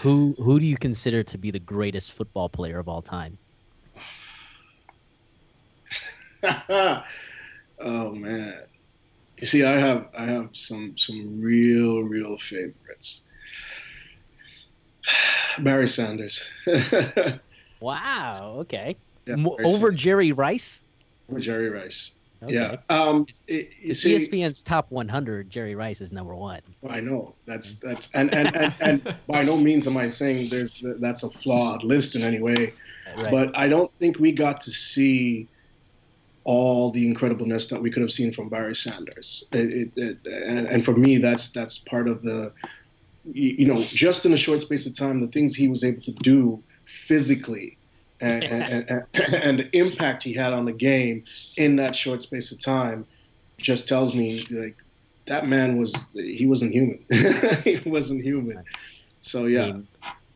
[0.02, 3.38] who who do you consider to be the greatest football player of all time?
[7.80, 8.64] oh man.
[9.42, 13.24] You see, I have I have some some real real favorites.
[15.60, 16.46] Barry Sanders.
[17.80, 18.56] wow.
[18.60, 18.96] Okay.
[19.26, 20.00] Yeah, over Sanders.
[20.00, 20.84] Jerry Rice.
[21.30, 22.14] Over Jerry Rice.
[22.44, 22.54] Okay.
[22.54, 22.78] Yeah.
[22.90, 26.62] Um, it, you see, ESPN's top 100, Jerry Rice is number one.
[26.90, 30.84] I know that's that's and and, and, and by no means am I saying there's
[31.00, 32.74] that's a flawed list in any way,
[33.18, 33.32] right.
[33.32, 35.48] but I don't think we got to see
[36.44, 39.44] all the incredibleness that we could have seen from Barry Sanders.
[39.52, 42.52] It, it, it, and, and for me, that's that's part of the,
[43.32, 46.12] you know, just in a short space of time, the things he was able to
[46.12, 47.78] do physically
[48.20, 51.24] and, and, and, and, the impact he had on the game
[51.58, 53.06] in that short space of time
[53.58, 54.76] just tells me like
[55.26, 57.04] that man was he wasn't human.
[57.64, 58.64] He wasn't human.
[59.22, 59.74] So yeah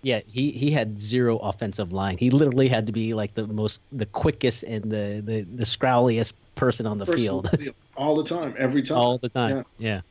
[0.06, 3.82] yeah he he had zero offensive line he literally had to be like the most
[3.92, 7.50] the quickest and the the, the scrowliest person on the person field
[7.98, 9.96] all the time every time all the time yeah.
[9.96, 10.02] yeah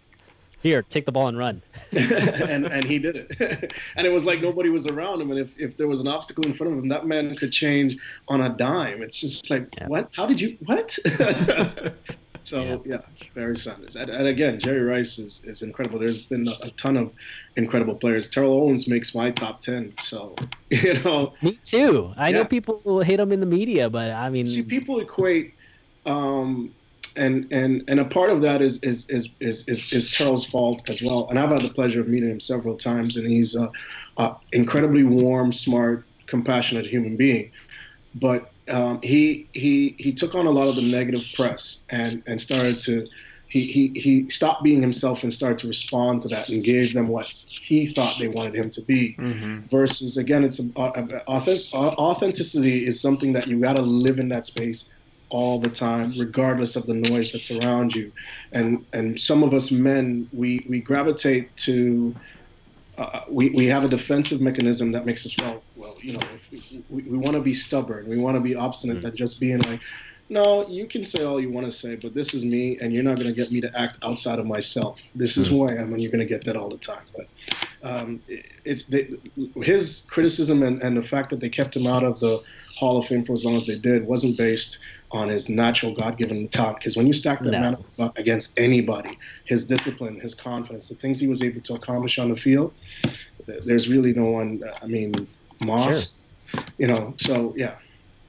[0.65, 1.61] here, take the ball and run.
[1.93, 3.73] and and he did it.
[3.97, 5.31] and it was like nobody was around him.
[5.31, 7.99] And if, if there was an obstacle in front of him, that man could change
[8.29, 9.03] on a dime.
[9.03, 9.89] It's just like, yeah.
[9.89, 10.09] what?
[10.13, 10.99] How did you, what?
[12.45, 12.97] So, yeah.
[12.97, 13.97] yeah, Barry Sanders.
[13.97, 15.99] And, and, again, Jerry Rice is, is incredible.
[15.99, 17.11] There's been a, ton of
[17.57, 18.29] incredible players.
[18.29, 19.95] Terrell Owens makes my top 10.
[19.99, 20.37] So,
[20.71, 21.33] you know.
[21.43, 22.13] Me too.
[22.17, 22.39] I yeah.
[22.39, 24.47] know people hate him in the media, but I mean.
[24.47, 25.55] See, people equate.
[26.07, 26.73] Um,
[27.17, 30.89] and and and a part of that is is is is is, is Charles' fault
[30.89, 31.29] as well.
[31.31, 33.71] And I've had the pleasure of meeting him several times, and he's a,
[34.17, 37.51] a incredibly warm, smart, compassionate human being.
[38.17, 42.41] But um, he he he took on a lot of the negative press and and
[42.41, 43.07] started to.
[43.47, 47.07] He, he, he stopped being himself and started to respond to that and gave them
[47.07, 49.15] what he thought they wanted him to be.
[49.17, 49.67] Mm-hmm.
[49.69, 54.29] Versus, again, it's a, a, a, authenticity is something that you got to live in
[54.31, 54.91] that space
[55.29, 58.11] all the time, regardless of the noise that's around you.
[58.53, 62.15] And and some of us men, we we gravitate to.
[62.97, 66.85] Uh, we, we have a defensive mechanism that makes us well well you know we,
[66.89, 69.15] we, we want to be stubborn we want to be obstinate mm-hmm.
[69.15, 69.81] just being like
[70.29, 73.03] no you can say all you want to say but this is me and you're
[73.03, 75.57] not going to get me to act outside of myself this is mm-hmm.
[75.57, 77.27] who i am and you're going to get that all the time but
[77.83, 79.11] um, it, it's they,
[79.63, 82.41] his criticism and, and the fact that they kept him out of the
[82.77, 84.79] hall of fame for as long as they did wasn't based
[85.13, 86.79] on his natural God-given talent.
[86.79, 87.61] Because when you stack that no.
[87.61, 92.19] man up against anybody, his discipline, his confidence, the things he was able to accomplish
[92.19, 92.75] on the field,
[93.47, 94.63] there's really no one.
[94.83, 95.29] I mean,
[95.61, 96.65] Moss, sure.
[96.79, 97.15] you know.
[97.19, 97.77] So yeah,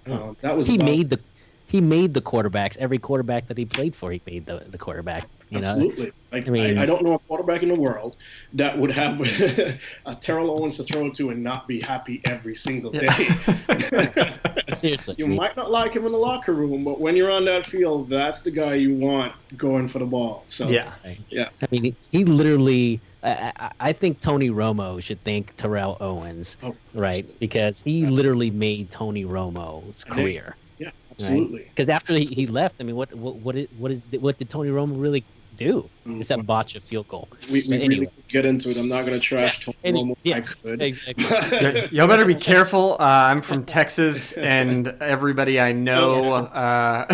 [0.07, 0.67] um, that was.
[0.67, 1.19] He about, made the
[1.67, 2.77] he made the quarterbacks.
[2.77, 5.27] Every quarterback that he played for, he made the, the quarterback.
[5.49, 6.05] You Absolutely.
[6.05, 6.11] Know?
[6.31, 8.17] Like, I, mean, I, I, don't know a quarterback in the world
[8.53, 9.19] that would have
[10.05, 13.07] a Terrell Owens to throw to and not be happy every single day.
[14.73, 15.15] Seriously.
[15.17, 18.09] You might not like him in the locker room, but when you're on that field,
[18.09, 20.43] that's the guy you want going for the ball.
[20.47, 20.93] So yeah,
[21.29, 21.49] yeah.
[21.61, 22.99] I mean, he literally.
[23.25, 27.25] I, I think Tony Romo should thank Terrell Owens, oh, right?
[27.39, 30.55] Because he literally made Tony Romo's career.
[30.77, 31.63] Yeah, absolutely.
[31.63, 31.95] Because right?
[31.95, 34.69] after he, he left, I mean, what what what is, what is what did Tony
[34.69, 35.23] Romo really
[35.57, 36.19] do mm-hmm.
[36.19, 37.27] except botch a field goal.
[37.51, 37.87] We, we anyway.
[37.87, 38.77] really get into it.
[38.77, 40.17] I'm not going to trash yeah, Tony Romo.
[40.23, 40.81] Yeah, I could.
[40.81, 41.87] Exactly.
[41.97, 42.93] Y'all better be careful.
[42.93, 46.21] Uh, I'm from Texas, and everybody I know.
[46.21, 47.05] Uh...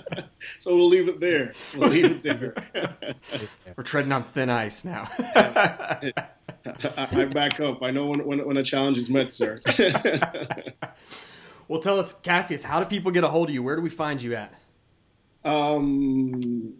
[0.66, 1.52] so we'll leave it there.
[1.76, 2.52] We'll leave it there.
[3.76, 5.08] We're treading on thin ice now.
[5.36, 6.12] I,
[6.96, 7.84] I, back up.
[7.84, 9.60] I know when, when, when a challenge is met, sir.
[11.68, 13.62] well, tell us, Cassius, how do people get a hold of you?
[13.62, 14.54] Where do we find you at?
[15.44, 16.74] Um,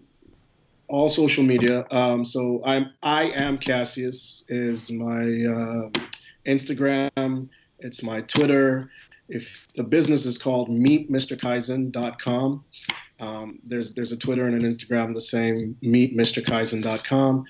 [0.88, 1.86] all social media.
[1.92, 5.90] Um, so I'm I am Cassius is my uh,
[6.44, 7.48] Instagram.
[7.78, 8.90] It's my Twitter.
[9.28, 12.64] If the business is called meetmrkaizen.com,
[13.20, 17.44] um, there's there's a Twitter and an Instagram the same meetmrkaizen.com.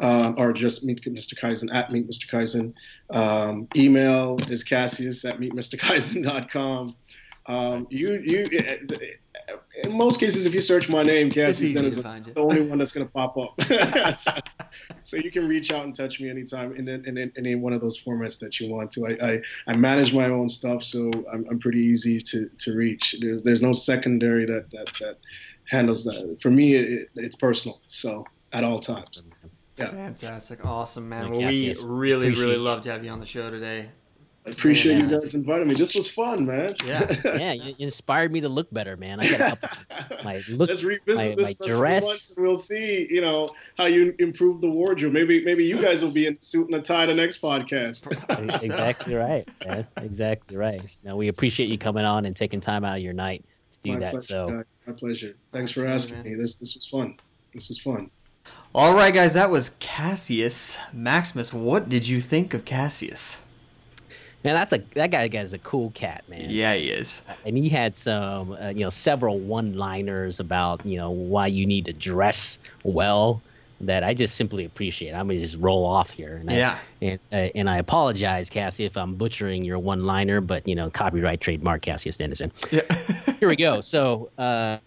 [0.00, 1.36] Um, or just meet Mr.
[1.36, 2.30] Kaizen at meet Mr.
[2.30, 2.72] Kaizen.
[3.10, 6.94] Um, email is Cassius at meetmrkaizen.com.
[7.48, 11.72] Um, you you eh, eh, eh, in most cases, if you search my name, Cassie
[11.72, 13.58] is the only one that's going to pop up.
[15.04, 17.80] so you can reach out and touch me anytime in, in, in, any one of
[17.80, 19.06] those formats that you want to.
[19.06, 23.16] I, I, I manage my own stuff, so I'm, I'm pretty easy to, to reach.
[23.20, 25.18] There's there's no secondary that that, that
[25.64, 26.38] handles that.
[26.40, 27.80] For me, it, it's personal.
[27.88, 29.28] So at all times.
[29.76, 29.86] Yeah.
[29.86, 30.64] Fantastic.
[30.66, 31.30] Awesome, man.
[31.30, 33.90] Well, we really, really love to have you on the show today.
[34.48, 35.74] I appreciate you guys inviting me.
[35.74, 36.74] This was fun, man.
[36.84, 37.14] Yeah.
[37.24, 39.20] Yeah, you you inspired me to look better, man.
[39.20, 40.68] I got a couple, my look.
[40.70, 42.34] Let's revisit my- this my in a few dress.
[42.38, 45.12] we'll see, you know, how you improve the wardrobe.
[45.12, 48.06] Maybe maybe you guys will be in suit and a tie the next podcast.
[48.64, 49.46] exactly right.
[49.66, 49.86] Man.
[49.98, 50.80] Exactly right.
[51.04, 53.92] Now we appreciate you coming on and taking time out of your night to do
[53.92, 54.10] My that.
[54.12, 54.64] pleasure, So guys.
[54.86, 55.34] my pleasure.
[55.52, 56.24] Thanks for asking man.
[56.24, 56.34] me.
[56.36, 57.16] This this was fun.
[57.52, 58.10] This was fun.
[58.74, 59.34] All right, guys.
[59.34, 61.52] That was Cassius Maximus.
[61.52, 63.42] What did you think of Cassius?
[64.48, 66.46] Man, that's a that guy guy's a cool cat, man.
[66.48, 67.22] Yeah, he is.
[67.44, 71.84] and he had some uh, you know several one-liners about you know why you need
[71.86, 73.42] to dress well
[73.82, 75.12] that I just simply appreciate.
[75.12, 76.36] I'm gonna just roll off here.
[76.36, 76.76] And Yeah.
[77.00, 80.90] I, and uh, and I apologize, Cassie, if I'm butchering your one-liner, but you know
[80.90, 82.50] copyright trademark Cassius Dennison.
[82.70, 82.82] Yeah.
[83.38, 83.80] Here we go.
[83.82, 84.78] So uh,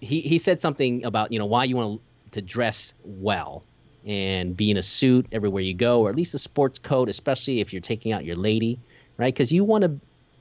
[0.00, 2.00] he he said something about you know why you want
[2.32, 3.62] to dress well
[4.06, 7.60] and be in a suit everywhere you go, or at least a sports coat, especially
[7.60, 8.78] if you're taking out your lady,
[9.16, 9.32] right?
[9.32, 10.00] Because you want to.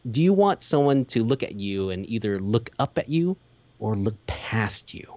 [0.10, 3.38] Do you want someone to look at you and either look up at you
[3.80, 5.16] or look past you?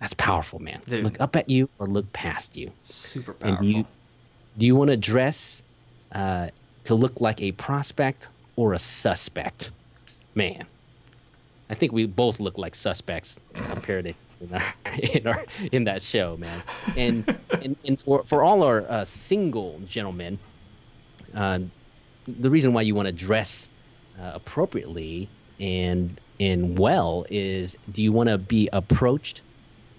[0.00, 0.80] That's powerful, man.
[0.86, 1.04] Dude.
[1.04, 2.72] Look up at you or look past you.
[2.82, 3.66] Super And powerful.
[3.66, 3.84] do you
[4.56, 5.62] do you want to dress
[6.12, 6.48] uh,
[6.84, 9.70] to look like a prospect or a suspect?
[10.34, 10.64] Man,
[11.70, 14.74] I think we both look like suspects compared to in our
[15.14, 16.62] in, our, in that show, man.
[16.96, 17.26] And
[17.60, 20.38] and, and for for all our uh, single gentlemen,
[21.34, 21.60] uh,
[22.26, 23.68] the reason why you want to dress
[24.18, 29.42] uh, appropriately and and well is do you want to be approached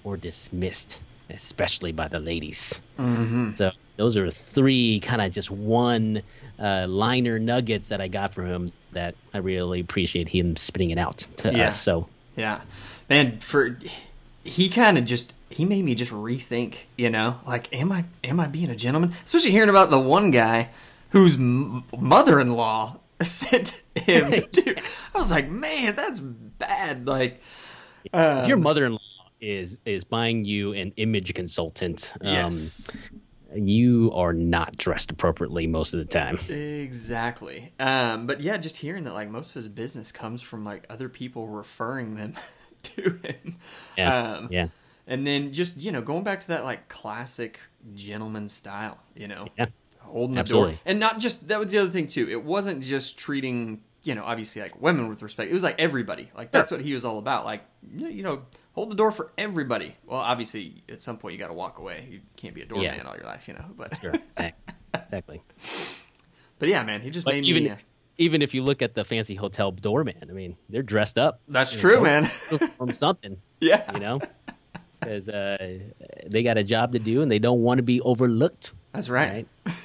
[0.04, 2.82] or dismissed, especially by the ladies?
[2.98, 6.24] hmm So those are three kind of just one
[6.60, 10.98] uh, liner nuggets that I got from him that I really appreciate him spitting it
[10.98, 11.68] out to Yeah.
[11.68, 11.82] us.
[11.82, 12.62] So Yeah,
[13.10, 13.40] man.
[13.40, 13.80] For
[14.46, 16.76] he kind of just he made me just rethink.
[16.96, 19.14] You know, like am I am I being a gentleman?
[19.26, 20.70] Especially hearing about the one guy
[21.10, 24.44] whose m- mother-in-law sent him.
[24.52, 27.08] to, I was like, man, that's bad.
[27.08, 27.42] Like,
[28.14, 29.00] um, if your mother-in-law
[29.42, 32.88] is is buying you an image consultant, um, yes,
[33.54, 36.38] you are not dressed appropriately most of the time.
[36.50, 37.72] exactly.
[37.80, 41.10] Um, but yeah, just hearing that like most of his business comes from like other
[41.10, 42.36] people referring them
[42.96, 43.58] to him.
[43.98, 44.68] Yeah, Um, yeah,
[45.08, 47.60] And then just you know going back to that like classic
[47.94, 49.68] gentleman style, you know, Yeah.
[50.00, 52.28] holding the door, and not just that was the other thing too.
[52.30, 55.50] It wasn't just treating you know obviously like women with respect.
[55.50, 56.30] It was like everybody.
[56.38, 57.44] Like that's what he was all about.
[57.46, 59.96] Like you you know hold the door for everybody.
[60.06, 62.08] Well, obviously at some point you got to walk away.
[62.12, 63.04] You can't be a doorman Yeah.
[63.08, 63.66] all your life, you know.
[63.78, 64.74] But sure, exactly.
[64.94, 65.42] exactly.
[66.60, 67.70] but yeah, man, he just But made even me.
[67.72, 67.76] uh,
[68.18, 71.40] even if you look at the fancy hotel doorman, I mean, they're dressed up.
[71.48, 72.26] that's true, man.
[72.26, 73.38] From something.
[73.60, 74.20] yeah, you know,
[75.00, 75.80] because uh,
[76.26, 78.74] they got a job to do and they don't want to be overlooked.
[78.94, 79.46] that's right.
[79.66, 79.76] Right.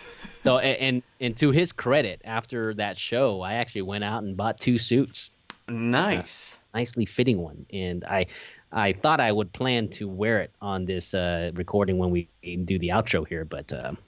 [0.43, 4.61] so and and to his credit, after that show, I actually went out and bought
[4.61, 5.31] two suits,
[5.69, 6.59] Nice.
[6.75, 8.27] nicely fitting one, and I.
[8.73, 12.79] I thought I would plan to wear it on this uh, recording when we do
[12.79, 13.99] the outro here, but um,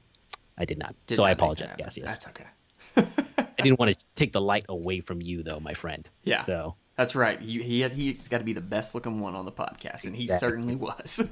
[0.57, 0.95] I did not.
[1.09, 1.85] Did so I not make apologize, happen.
[1.85, 2.11] Cassius.
[2.13, 3.09] That's okay.
[3.63, 6.09] I didn't want to take the light away from you, though, my friend.
[6.25, 6.43] Yeah.
[6.43, 7.41] So That's right.
[7.41, 10.15] He, he had, he's got to be the best looking one on the podcast, and
[10.15, 11.27] he certainly was.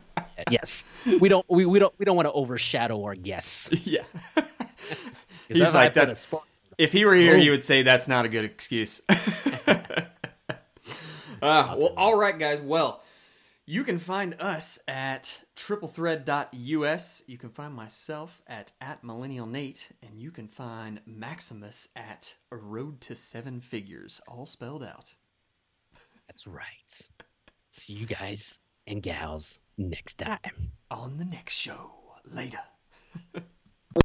[0.50, 0.86] yes,
[1.20, 3.70] we don't we, we don't we don't want to overshadow our guests.
[3.84, 4.02] Yeah.
[5.48, 6.42] He's like put a that.
[6.76, 7.40] If he were here, Oh.
[7.40, 9.00] he would say that's not a good excuse.
[9.08, 9.74] uh,
[11.42, 12.60] well, all right, guys.
[12.60, 13.02] Well,
[13.66, 17.22] you can find us at triplethread.us.
[17.26, 22.56] You can find myself at at millennial Nate, and you can find Maximus at a
[22.56, 25.14] road to seven figures, all spelled out.
[26.28, 27.08] That's right.
[27.72, 30.70] See you guys and gals next time.
[30.90, 31.92] On the next show
[32.24, 32.60] later.